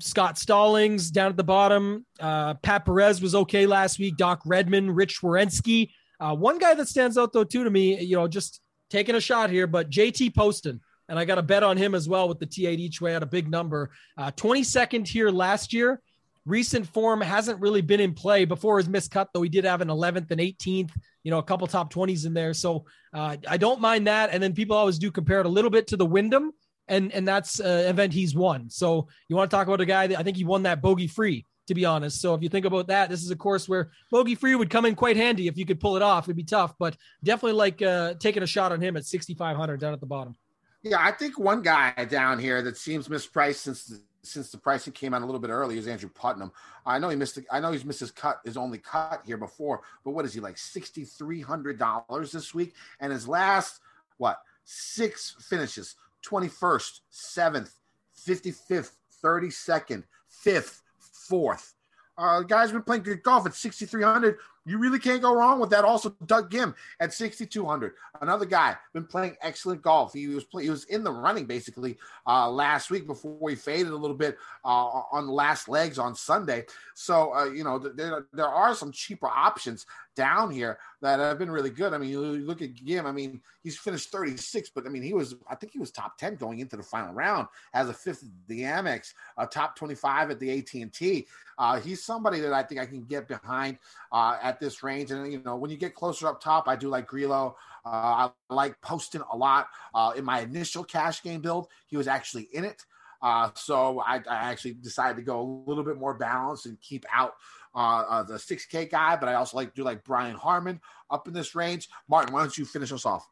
[0.00, 2.04] Scott Stallings down at the bottom.
[2.20, 4.16] Uh, Pat Perez was okay last week.
[4.16, 5.90] Doc Redman, Rich Werenski.
[6.18, 8.60] Uh, one guy that stands out, though, too, to me, you know, just
[8.90, 10.80] taking a shot here, but JT Poston.
[11.08, 13.22] And I got a bet on him as well with the T8 each way at
[13.22, 13.90] a big number.
[14.18, 16.00] Uh, 22nd here last year
[16.46, 19.88] recent form hasn't really been in play before his miscut, though he did have an
[19.88, 20.92] 11th and 18th,
[21.24, 22.54] you know, a couple top 20s in there.
[22.54, 24.30] So uh, I don't mind that.
[24.32, 26.52] And then people always do compare it a little bit to the Wyndham,
[26.88, 28.70] and and that's an event he's won.
[28.70, 31.08] So you want to talk about a guy that I think he won that bogey
[31.08, 31.44] free.
[31.66, 34.36] To be honest, so if you think about that, this is a course where bogey
[34.36, 36.26] free would come in quite handy if you could pull it off.
[36.26, 39.92] It'd be tough, but definitely like uh, taking a shot on him at 6,500 down
[39.92, 40.36] at the bottom.
[40.84, 45.14] Yeah, I think one guy down here that seems mispriced since since the pricing came
[45.14, 46.52] out a little bit early is Andrew Putnam.
[46.84, 47.38] I know he missed.
[47.50, 49.82] I know he's missed his cut, his only cut here before.
[50.04, 52.74] But what is he like sixty three hundred dollars this week?
[53.00, 53.80] And his last
[54.18, 57.74] what six finishes: twenty first, seventh,
[58.14, 61.74] fifty fifth, thirty second, fifth, fourth.
[62.18, 64.38] Uh, guy's been playing good golf at 6,300.
[64.66, 65.84] You really can't go wrong with that.
[65.84, 67.92] Also, Doug Ghim at 6,200.
[68.20, 70.12] Another guy been playing excellent golf.
[70.12, 71.96] He was play, he was in the running basically
[72.26, 76.16] uh, last week before he faded a little bit uh, on the last legs on
[76.16, 76.64] Sunday.
[76.94, 79.86] So uh, you know there there are some cheaper options
[80.16, 81.92] down here that have been really good.
[81.92, 83.04] I mean, you look at Ghim.
[83.04, 86.18] I mean, he's finished 36, but I mean, he was I think he was top
[86.18, 90.30] 10 going into the final round as a fifth at the Amex, a top 25
[90.30, 91.28] at the AT and T.
[91.58, 93.78] Uh, he's somebody that I think I can get behind
[94.12, 95.10] uh, at this range.
[95.10, 97.56] And you know, when you get closer up top, I do like Grillo.
[97.84, 99.68] Uh, I like Poston a lot.
[99.94, 102.82] Uh, in my initial cash game build, he was actually in it.
[103.22, 107.06] Uh, so I, I, actually decided to go a little bit more balanced and keep
[107.12, 107.32] out
[107.74, 110.80] uh, uh, the 6K guy, but I also like do like Brian Harman
[111.10, 111.88] up in this range.
[112.08, 113.26] Martin, why don't you finish us off?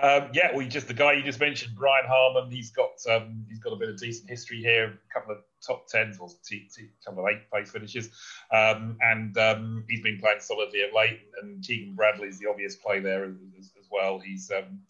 [0.00, 2.50] Um, yeah, well, just the guy you just mentioned, Brian Harman.
[2.50, 5.88] He's got um, he's got a bit of decent history here, a couple of top
[5.88, 8.08] tens or t- t- couple of eight place finishes,
[8.52, 11.18] um, and um, he's been playing solidly of late.
[11.42, 14.20] And Keegan Bradley's the obvious play there as, as, as well.
[14.20, 14.82] He's um,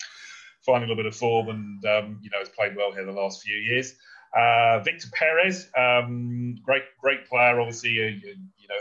[0.61, 3.13] finding a little bit of form, and um, you know has played well here the
[3.13, 3.95] last few years.
[4.37, 5.71] Uh, Victor Perez,
[6.63, 7.99] great great player, obviously.
[7.99, 8.11] Uh,
[8.59, 8.77] you know,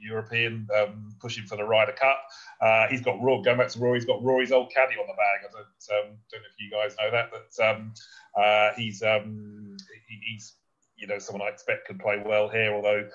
[0.00, 2.18] European, um, pushing for the Ryder Cup.
[2.60, 5.14] Uh, he's got Rory, going back to Rory, he's got Rory's old caddy on the
[5.14, 5.48] bag.
[5.48, 7.92] I don't, um, don't know if you guys know that, but um,
[8.36, 9.76] uh, he's um,
[10.08, 10.54] he, he's
[10.96, 13.08] you know someone I expect can play well here, although.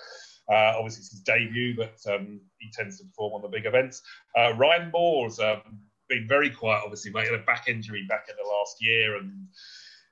[0.50, 4.02] Uh, obviously, it's his debut, but um, he tends to perform on the big events.
[4.34, 5.62] Uh, Ryan Moore's um,
[6.08, 7.26] been very quiet, obviously, mate.
[7.26, 9.48] He had a back injury back in the last year and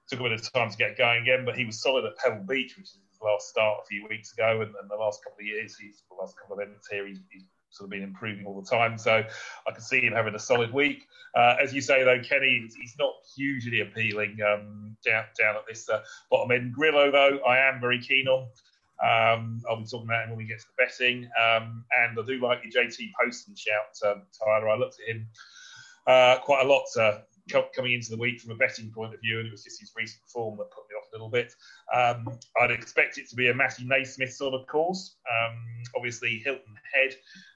[0.09, 2.43] took a bit of time to get going again, but he was solid at Pebble
[2.43, 5.45] Beach, which is last start a few weeks ago, and, and the last couple of
[5.45, 8.59] years, he's the last couple of events here, he's, he's sort of been improving all
[8.61, 8.97] the time.
[8.97, 9.23] So
[9.67, 11.07] I can see him having a solid week.
[11.35, 15.89] Uh, as you say, though, Kenny, he's- not hugely appealing um, down down at this
[15.89, 16.01] uh,
[16.31, 16.73] bottom end.
[16.73, 18.47] Grillo, though, I am very keen on.
[19.03, 21.29] Um, I'll be talking about him when we get to the betting.
[21.37, 24.69] Um, and I do like your JT Poston shout, um, Tyler.
[24.69, 25.27] I looked at him
[26.07, 27.19] uh, quite a lot uh,
[27.75, 29.91] coming into the week from a betting point of view, and it was just his
[29.95, 31.53] recent form that put me off a little bit.
[31.93, 35.17] Um, I'd expect it to be a Matthew NeSmith sort of course.
[35.29, 35.57] Um,
[35.95, 37.15] obviously, Hilton Head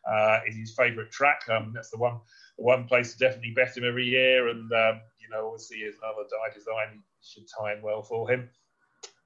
[0.10, 1.42] uh, is his favourite track.
[1.50, 2.20] Um, that's the one,
[2.58, 5.96] the one place to definitely bet him every year, and um, you know, obviously, his
[6.02, 8.50] another Dye design should tie in well for him.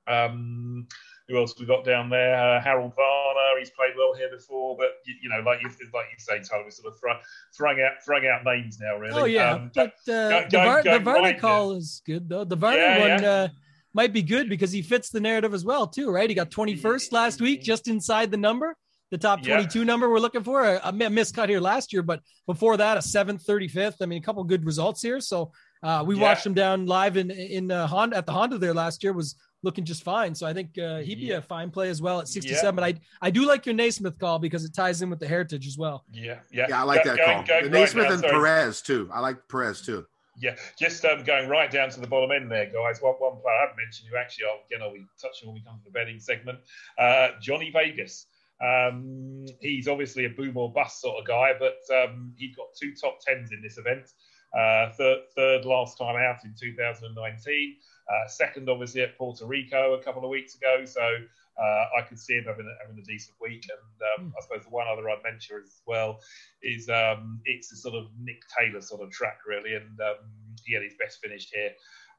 [0.07, 0.87] Um,
[1.27, 2.35] who else we got down there?
[2.35, 3.59] Uh, Harold Varner.
[3.59, 6.63] He's played well here before, but you, you know, like you like you say, Tyler,
[6.65, 7.13] we're sort of throw,
[7.57, 8.97] throwing out throwing out names now.
[8.97, 9.21] Really.
[9.21, 12.43] Oh yeah, Um, but uh, go- the, Var- the Varner right call is good though.
[12.43, 13.29] The Varner Yeah, one yeah.
[13.29, 13.47] Uh,
[13.93, 16.27] might be good because he fits the narrative as well too, right?
[16.29, 18.75] He got 21st last week, just inside the number,
[19.11, 19.57] the top Yeah.
[19.57, 20.63] 22 number we're looking for.
[20.63, 23.97] A, a mi- miscut here last year, but before that, a seventh, 35th.
[24.01, 25.19] I mean, a couple good results here.
[25.21, 25.51] So
[25.83, 26.21] uh, we Yeah.
[26.23, 29.13] watched him down live in in uh, Honda at the Honda there last year.
[29.13, 30.35] Was looking just fine.
[30.35, 32.75] So I think uh, he'd be a fine play as well at 67.
[32.75, 35.65] But I I do like your NeSmith call because it ties in with the heritage
[35.65, 36.03] as well.
[36.11, 37.47] Yeah, yeah, Yeah, I like Go- that going- call.
[37.47, 38.31] going The right NeSmith now, and sorry.
[38.33, 39.09] Perez too.
[39.11, 40.05] I like Perez too.
[40.35, 43.01] Yeah, just um, going right down to the bottom end there, guys.
[43.01, 45.61] One, one player I haven't mentioned who actually, I'll, again, I'll be touching when we
[45.63, 46.57] come to the betting segment.
[46.97, 48.25] Uh, Johnny Vegas.
[48.63, 52.93] Um, he's obviously a boom or bust sort of guy, but um, he's got two
[52.99, 54.09] top tens in this event.
[54.57, 57.75] Uh, third, third last time out in 2019.
[58.09, 60.85] Uh, second, obviously, at Puerto Rico a couple of weeks ago.
[60.85, 63.65] So uh, I could see him having a, having a decent week.
[63.69, 66.19] And um, I suppose the one other I'd mention as well
[66.61, 69.75] is um, it's a sort of Nick Taylor sort of track, really.
[69.75, 70.25] And um,
[70.65, 71.71] he had his best finished here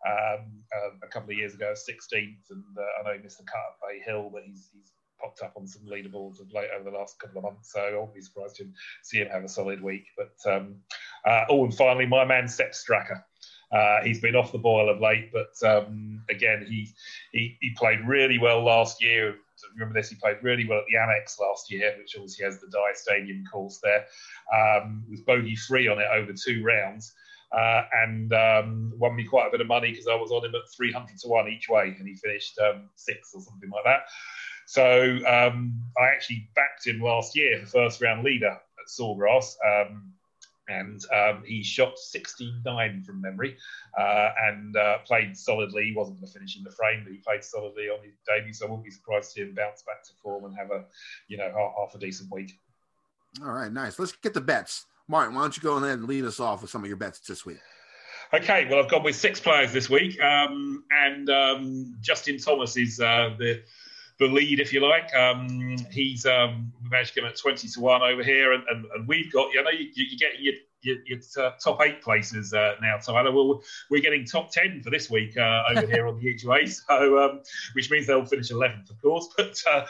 [0.07, 2.51] um, uh, a couple of years ago, 16th.
[2.51, 5.43] And uh, I know he missed the cut at Bay Hill, but he's, he's popped
[5.43, 7.73] up on some leaderboards of late over the last couple of months.
[7.73, 8.67] So I won't be surprised to
[9.03, 10.07] see him have a solid week.
[10.17, 10.77] But um,
[11.27, 13.23] uh, oh, and finally, my man Sepp Straka.
[13.75, 16.89] Uh, he's been off the boil of late, but um, again, he,
[17.33, 19.35] he he played really well last year.
[19.75, 20.11] Remember this?
[20.11, 23.45] He played really well at the Amex last year, which obviously has the Dye Stadium
[23.51, 24.07] course there.
[24.53, 27.13] Um, was bogey free on it over two rounds.
[27.53, 30.57] Uh, and um, won me quite a bit of money because I was on him
[30.57, 34.01] at 300 to 1 each way, and he finished um, or something like that.
[34.67, 39.55] So um, I actually backed him last year, the first round leader at Sawgrass.
[39.65, 40.15] Um,
[40.69, 43.57] and um, he shot 69 from memory
[43.99, 45.85] uh, and uh, played solidly.
[45.87, 48.53] He wasn't going to finish in the frame, but he played solidly on his debut.
[48.53, 50.85] So I wouldn't be surprised to see him bounce back to form and have a,
[51.29, 52.59] you know, half, half a decent week.
[53.43, 53.99] All right, nice.
[53.99, 54.87] Let's get the bets.
[55.09, 57.21] Martin, why don't you go ahead and lead us off with some of your bets
[57.21, 57.59] this week?
[58.33, 62.99] Okay, well, I've gone with six players this week, um, and um, Justin Thomas is
[62.99, 63.63] uh, the
[64.19, 65.13] the lead, if you like.
[65.15, 68.85] Um, he's um, managed to get him at twenty to one over here, and, and,
[68.95, 69.53] and we've got.
[69.53, 70.55] You know, you, you get your
[70.85, 73.33] your, your uh, top eight places uh, now, Tyler.
[73.33, 76.67] Well, we're getting top ten for this week uh, over here on the each way,
[76.67, 77.41] so um,
[77.73, 79.29] which means they'll finish eleventh, of course.
[79.37, 79.85] But uh,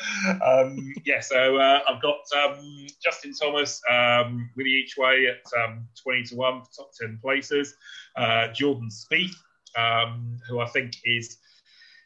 [0.44, 5.62] um, yeah, so uh, I've got um, Justin Thomas um, with the each way at
[5.62, 7.74] um, twenty to one for top ten places.
[8.16, 9.34] Uh, Jordan Spieth,
[9.76, 11.38] um, who I think is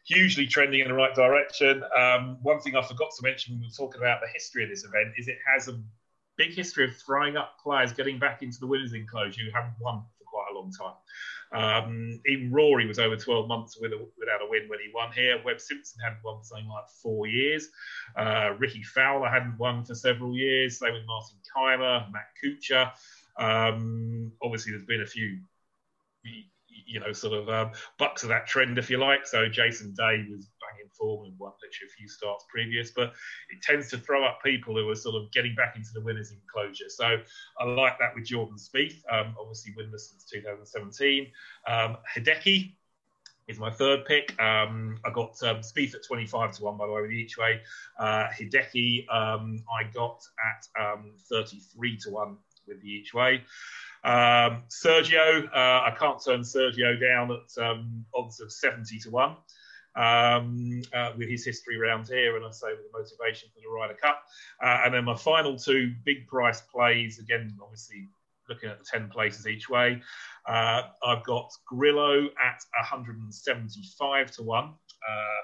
[0.08, 1.82] hugely trending in the right direction.
[1.96, 4.70] Um, one thing I forgot to mention when we were talking about the history of
[4.70, 5.78] this event is it has a
[6.36, 10.02] big history of throwing up players getting back into the winners' enclosure who haven't won
[10.16, 10.94] for quite a long time.
[11.50, 15.42] Um, even Rory was over 12 months without a win when he won here.
[15.44, 17.68] Webb Simpson hadn't won for something like four years.
[18.16, 20.78] Uh, Rickie Fowler hadn't won for several years.
[20.78, 22.92] Same with Martin Kaymer, Matt Kuchar.
[23.38, 25.38] Um, obviously, there's been a few
[26.86, 29.26] you know, sort of um, bucks of that trend, if you like.
[29.26, 33.12] So Jason Day was banging form and won literally a few starts previous, but
[33.50, 36.32] it tends to throw up people who are sort of getting back into the winners'
[36.32, 36.88] enclosure.
[36.88, 37.18] So
[37.58, 41.26] I like that with Jordan Spieth, um, obviously winless since 2017.
[41.66, 42.74] Um, Hideki
[43.48, 44.40] is my third pick.
[44.40, 47.38] Um, I got um, Spieth at 25 to 1, by the way, with the each
[47.38, 47.60] way.
[47.98, 52.36] Uh, Hideki, um, I got at um, 33 to 1
[52.68, 53.42] with the each way.
[54.08, 59.36] Um, Sergio, uh, I can't turn Sergio down at um, odds of 70 to 1
[59.96, 63.68] um, uh, with his history around here, and I say with the motivation for the
[63.68, 64.22] Ryder Cup.
[64.64, 68.08] Uh, and then my final two big price plays, again, obviously
[68.48, 70.00] looking at the 10 places each way.
[70.46, 74.70] Uh, I've got Grillo at 175 to 1 uh,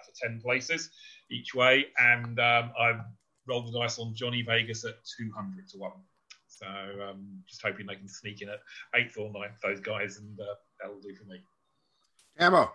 [0.06, 0.88] for 10 places
[1.30, 3.00] each way, and um, I've
[3.46, 5.92] rolled the dice on Johnny Vegas at 200 to 1.
[6.64, 8.60] So um, just hoping they can sneak in at
[8.94, 10.44] eighth or ninth, those guys, and uh,
[10.80, 11.42] that'll do for me.
[12.38, 12.70] Ammo.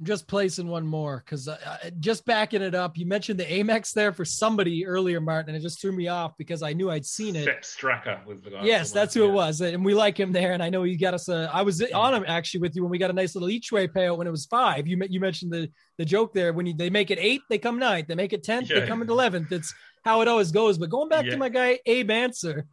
[0.00, 2.98] I'm just placing one more because uh, uh, just backing it up.
[2.98, 6.32] You mentioned the Amex there for somebody earlier, Martin, and it just threw me off
[6.36, 7.44] because I knew I'd seen it.
[7.44, 8.64] Sepp Straka was the guy.
[8.64, 10.52] Yes, that's who it was, and we like him there.
[10.52, 11.28] And I know he got us.
[11.28, 13.70] A, I was on him actually with you when we got a nice little each
[13.70, 14.88] way payout when it was five.
[14.88, 17.78] You you mentioned the the joke there when you, they make it eight, they come
[17.78, 18.08] ninth.
[18.08, 18.80] They make it tenth, Yeah.
[18.80, 19.52] they come in eleventh.
[19.52, 19.72] It's
[20.04, 20.78] how it always goes.
[20.78, 21.32] But going back Yeah.
[21.32, 22.66] to my guy Abe Ancer,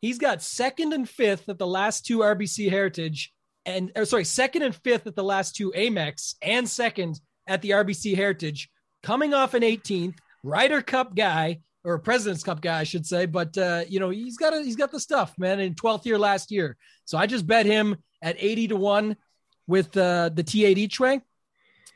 [0.00, 3.32] he's got second and fifth at the last two RBC Heritage,
[3.64, 7.70] and or sorry, second and fifth at the last two Amex, and second at the
[7.70, 8.68] RBC Heritage,
[9.02, 13.26] coming off an 18th Ryder Cup guy or President's Cup guy, I should say.
[13.26, 15.60] But uh, you know, he's got a, he's got the stuff, man.
[15.60, 19.16] In 12th year last year, so I just bet him at 80 to one
[19.68, 21.20] with uh, the T8 each way.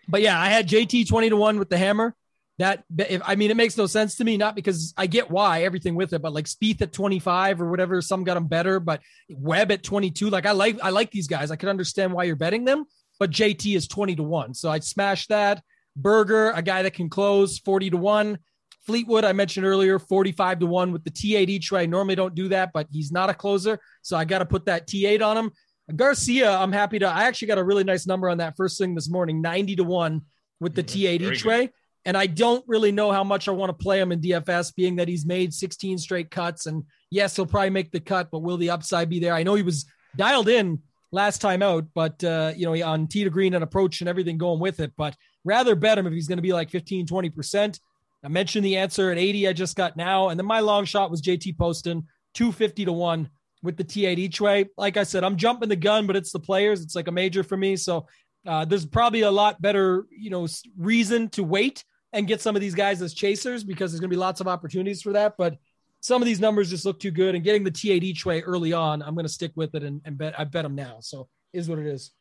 [0.08, 2.14] But yeah, I had JT 20 to one with the hammer.
[2.58, 5.62] That if I mean, it makes no sense to me, not because I get why
[5.64, 9.02] everything with it, but like Spieth at 25 or whatever, some got him better, but
[9.28, 10.30] Webb at 22.
[10.30, 11.50] Like I like I like these guys.
[11.50, 12.86] I can understand why you're betting them,
[13.18, 15.62] but JT is 20 to one, so I'd smash that.
[15.96, 18.38] Berger, a guy that can close 40 to one.
[18.86, 21.82] Fleetwood, I mentioned earlier, 45 to 1 with the T8 each way.
[21.82, 23.80] I normally don't do that, but he's not a closer.
[24.02, 25.50] So I got to put that T8 on him.
[25.94, 27.06] Garcia, I'm happy to.
[27.06, 29.84] I actually got a really nice number on that first thing this morning 90 to
[29.84, 30.20] 1
[30.60, 31.48] with the T8 very each good.
[31.48, 31.70] way.
[32.06, 34.96] And I don't really know how much I want to play him in DFS, being
[34.96, 36.66] that he's made 16 straight cuts.
[36.66, 39.34] And yes, he'll probably make the cut, but will the upside be there?
[39.34, 40.80] I know he was dialed in
[41.10, 44.38] last time out, but uh, you know, on tee to green and approach and everything
[44.38, 44.92] going with it.
[44.96, 47.80] But rather bet him if he's going to be like 15, 20%.
[48.24, 50.28] I mentioned the Ancer at 80 I just got now.
[50.28, 53.28] And then my long shot was JT Poston, 250 to 1
[53.62, 54.66] with the T8 each way.
[54.76, 56.82] Like I said, I'm jumping the gun, but it's the players.
[56.82, 57.76] It's like a major for me.
[57.76, 58.06] So
[58.46, 60.46] uh, there's probably a lot better, you know,
[60.78, 61.84] reason to wait
[62.16, 64.48] and get some of these guys as chasers because there's going to be lots of
[64.48, 65.36] opportunities for that.
[65.36, 65.58] But
[66.00, 67.34] some of these numbers just look too good.
[67.34, 70.00] And getting the T8 each way early on, I'm going to stick with it and,
[70.04, 70.96] and bet I bet them now.
[71.00, 72.12] So is what it is.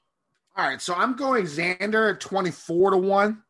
[0.58, 3.44] All right, so I'm going Xander at 24 to 1,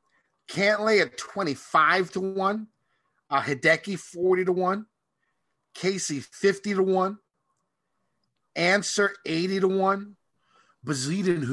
[0.47, 2.67] Cantlay at 25 to 1,
[3.29, 4.85] uh, Hideki 40 to 1,
[5.75, 7.17] Casey 50 to 1,
[8.55, 10.15] Ancer 80 to 1,
[10.85, 11.43] Bazidin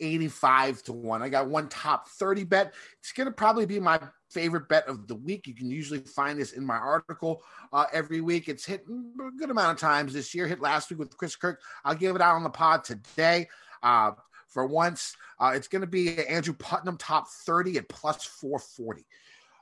[0.00, 1.22] 85 to 1.
[1.22, 2.74] I got one top 30 bet.
[3.00, 4.00] It's going to probably be my
[4.30, 5.46] favorite bet of the week.
[5.46, 7.42] You can usually find this in my article
[7.72, 8.48] uh, every week.
[8.48, 10.46] It's hit a good amount of times this year.
[10.46, 11.60] Hit last week with Chris Kirk.
[11.84, 13.48] I'll give it out on the pod today.
[13.82, 14.12] Uh,
[14.48, 19.04] for once, uh, it's going to be Andrew Putnam top 30 at plus 440.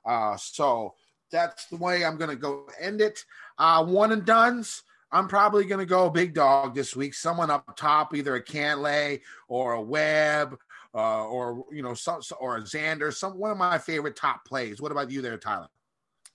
[0.07, 0.95] Uh, so
[1.33, 3.25] that's the way I'm going to go end it.
[3.59, 4.83] Uh, one and duns.
[5.15, 7.15] I'm probably going to go big dog this week.
[7.15, 10.59] Someone up top, either a Cantlay or a Webb,
[10.93, 11.95] uh, or you know,
[12.41, 13.15] or a Xander.
[13.15, 14.83] Some one of my favorite top plays.
[14.83, 15.69] What about you there, Tyler?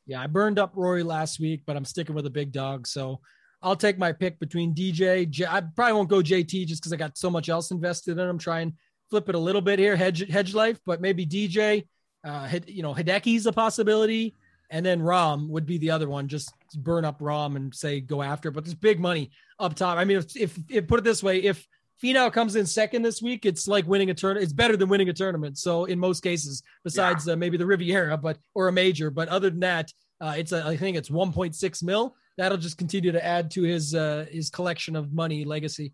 [0.05, 2.87] Yeah, I burned up Rory last week, but I'm sticking with a big dog.
[2.87, 3.19] So
[3.61, 5.29] I'll take my pick between DJ.
[5.29, 8.29] J- I probably won't go JT just because I got so much else invested in
[8.29, 8.37] him.
[8.37, 8.73] Try and
[9.09, 11.85] flip it a little bit here, hedge hedge life, but maybe DJ.
[12.23, 14.35] Uh, you know, Hideki's a possibility,
[14.69, 16.27] and then Rahm would be the other one.
[16.27, 18.49] Just burn up Rahm and say go after.
[18.49, 18.51] it.
[18.53, 19.97] But there's big money up top.
[19.97, 21.67] I mean, if, if, if put it this way, if
[22.01, 24.43] Finau comes in second this week, it's like winning a tournament.
[24.43, 25.57] It's better than winning a tournament.
[25.57, 29.49] So in most cases, besides uh, maybe the Riviera, but or a major, but other
[29.49, 29.91] than that,
[30.21, 32.15] uh, it's a, I think it's 1.6 mil.
[32.37, 35.93] That'll just continue to add to his uh, his collection of money legacy.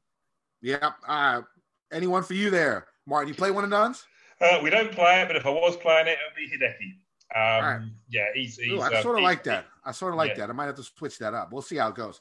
[0.62, 0.92] Yeah.
[1.08, 1.42] Uh,
[1.92, 3.30] anyone for you there, Martin?
[3.30, 4.04] You play one and duns?
[4.40, 7.05] Uh, we don't play it, but if I was playing it, it would be Hideki.
[7.36, 7.82] Um, right.
[8.10, 8.58] Yeah, he's.
[8.58, 9.66] he's Ooh, I uh, sort of he- like that.
[9.84, 10.38] I sort of like yeah.
[10.38, 10.50] that.
[10.50, 11.52] I might have to switch that up.
[11.52, 12.20] We'll see how it goes.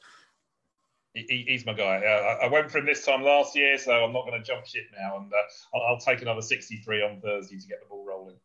[1.13, 2.03] he- he- he's my guy.
[2.05, 4.65] Uh, I- went for him this time last year, so I'm not going to jump
[4.65, 5.37] ship now, and uh,
[5.77, 8.35] I'll, I'll take another 63 on Thursday to get the ball rolling.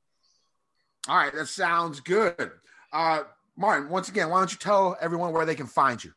[1.09, 2.53] All right, that sounds good.
[2.93, 3.25] Uh,
[3.57, 6.13] Martin, once again, why don't you tell everyone where they can find you?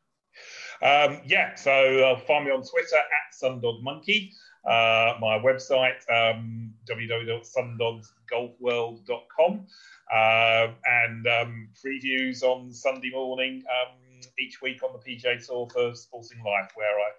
[0.81, 4.31] Um, yeah, so uh, find me on Twitter at SundogMonkey.
[4.65, 9.67] Uh, my website, um, www.sundogsgolfworld.com.
[10.13, 13.97] Uh, and um, previews on Sunday morning um,
[14.39, 17.11] each week on the PGA Tour for Sporting Life, where I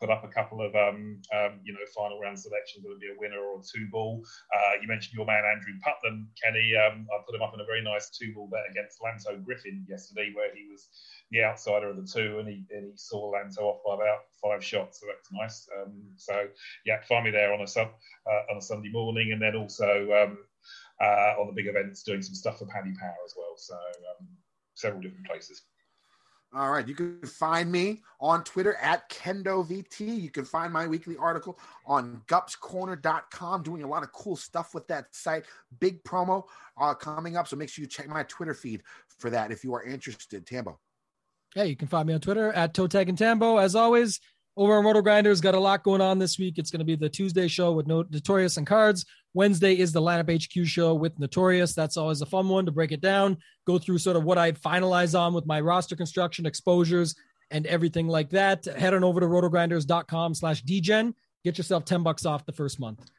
[0.00, 2.84] put up a couple of um, um, you know final round selections.
[2.84, 4.24] Whether it be a winner or a two ball.
[4.54, 6.72] Uh, you mentioned your man Andrew Putnam, Kenny.
[6.74, 9.84] Um, I put him up in a very nice two ball bet against Lanto Griffin
[9.88, 10.88] yesterday, where he was
[11.30, 14.64] the outsider of the two, and he and he saw Lanto off by about five
[14.64, 15.68] shots, so that was nice.
[15.76, 16.48] Um, so
[16.86, 17.88] yeah, find me there on a sub
[18.26, 20.38] uh, on a Sunday morning, and then also um,
[21.00, 23.54] uh, on the big events doing some stuff for Paddy Power as well.
[23.56, 24.26] So um,
[24.74, 25.62] several different places.
[26.52, 26.86] All right.
[26.86, 30.20] You can find me on Twitter at KendoVT.
[30.20, 34.88] You can find my weekly article on gupscorner.com, doing a lot of cool stuff with
[34.88, 35.44] that site.
[35.78, 36.44] Big promo
[36.76, 37.46] uh, coming up.
[37.46, 38.82] So make sure you check my Twitter feed
[39.18, 40.44] for that if you are interested.
[40.44, 40.80] Tambo.
[41.54, 43.58] Yeah, you can find me on Twitter at Toe and Tambo.
[43.58, 44.20] As always,
[44.56, 46.58] Over on RotoGrinders, got a lot going on this week.
[46.58, 49.06] It's going to be the Tuesday show with No- Notorious and Cards.
[49.32, 51.74] Wednesday is the Lineup HQ show with Notorious.
[51.74, 53.36] That's always a fun one to break it down,
[53.66, 57.14] go through sort of what I finalize on with my roster construction, exposures,
[57.50, 58.64] and everything like that.
[58.64, 61.14] Head on over to rotogrinders.com slash dgen.
[61.44, 63.10] Get yourself 10 bucks off the first month.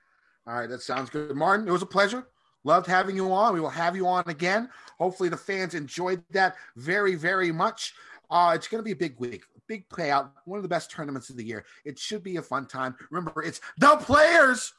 [0.48, 1.36] All right, that sounds good.
[1.36, 2.28] Martin, it was a pleasure.
[2.64, 3.54] Loved having you on.
[3.54, 4.70] We will have you on again.
[5.00, 7.94] Hopefully, the fans enjoyed that very, very much.
[8.30, 11.30] Uh, it's going to be a big week, big payout, one of the best tournaments
[11.30, 11.66] of the year.
[11.86, 12.96] It should be a fun time.
[13.10, 14.74] Remember, it's the players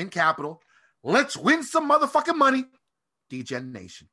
[0.00, 0.60] in capital.
[1.04, 2.64] Let's win some motherfucking money.
[3.30, 4.08] DGen Nation.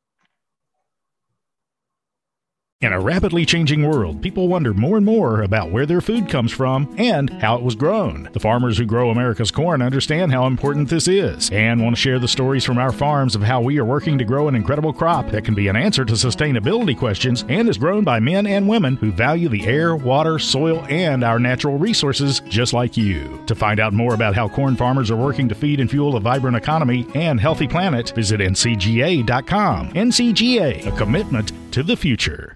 [2.79, 6.51] In a rapidly changing world, people wonder more and more about where their food comes
[6.51, 8.29] from and how it was grown.
[8.33, 12.19] The farmers who grow America's corn understand how important this is and want to share
[12.19, 15.31] the stories from our farms of how we are working to grow an incredible crop
[15.31, 18.95] that can be an answer to sustainability questions and is grown by men and women
[18.97, 23.41] who value the air, water, soil, and our natural resources just like you.
[23.47, 26.19] To find out more about how corn farmers are working to feed and fuel a
[26.19, 29.93] vibrant economy and healthy planet, visit ncga.com.
[29.93, 32.55] NCGA, a commitment to the future.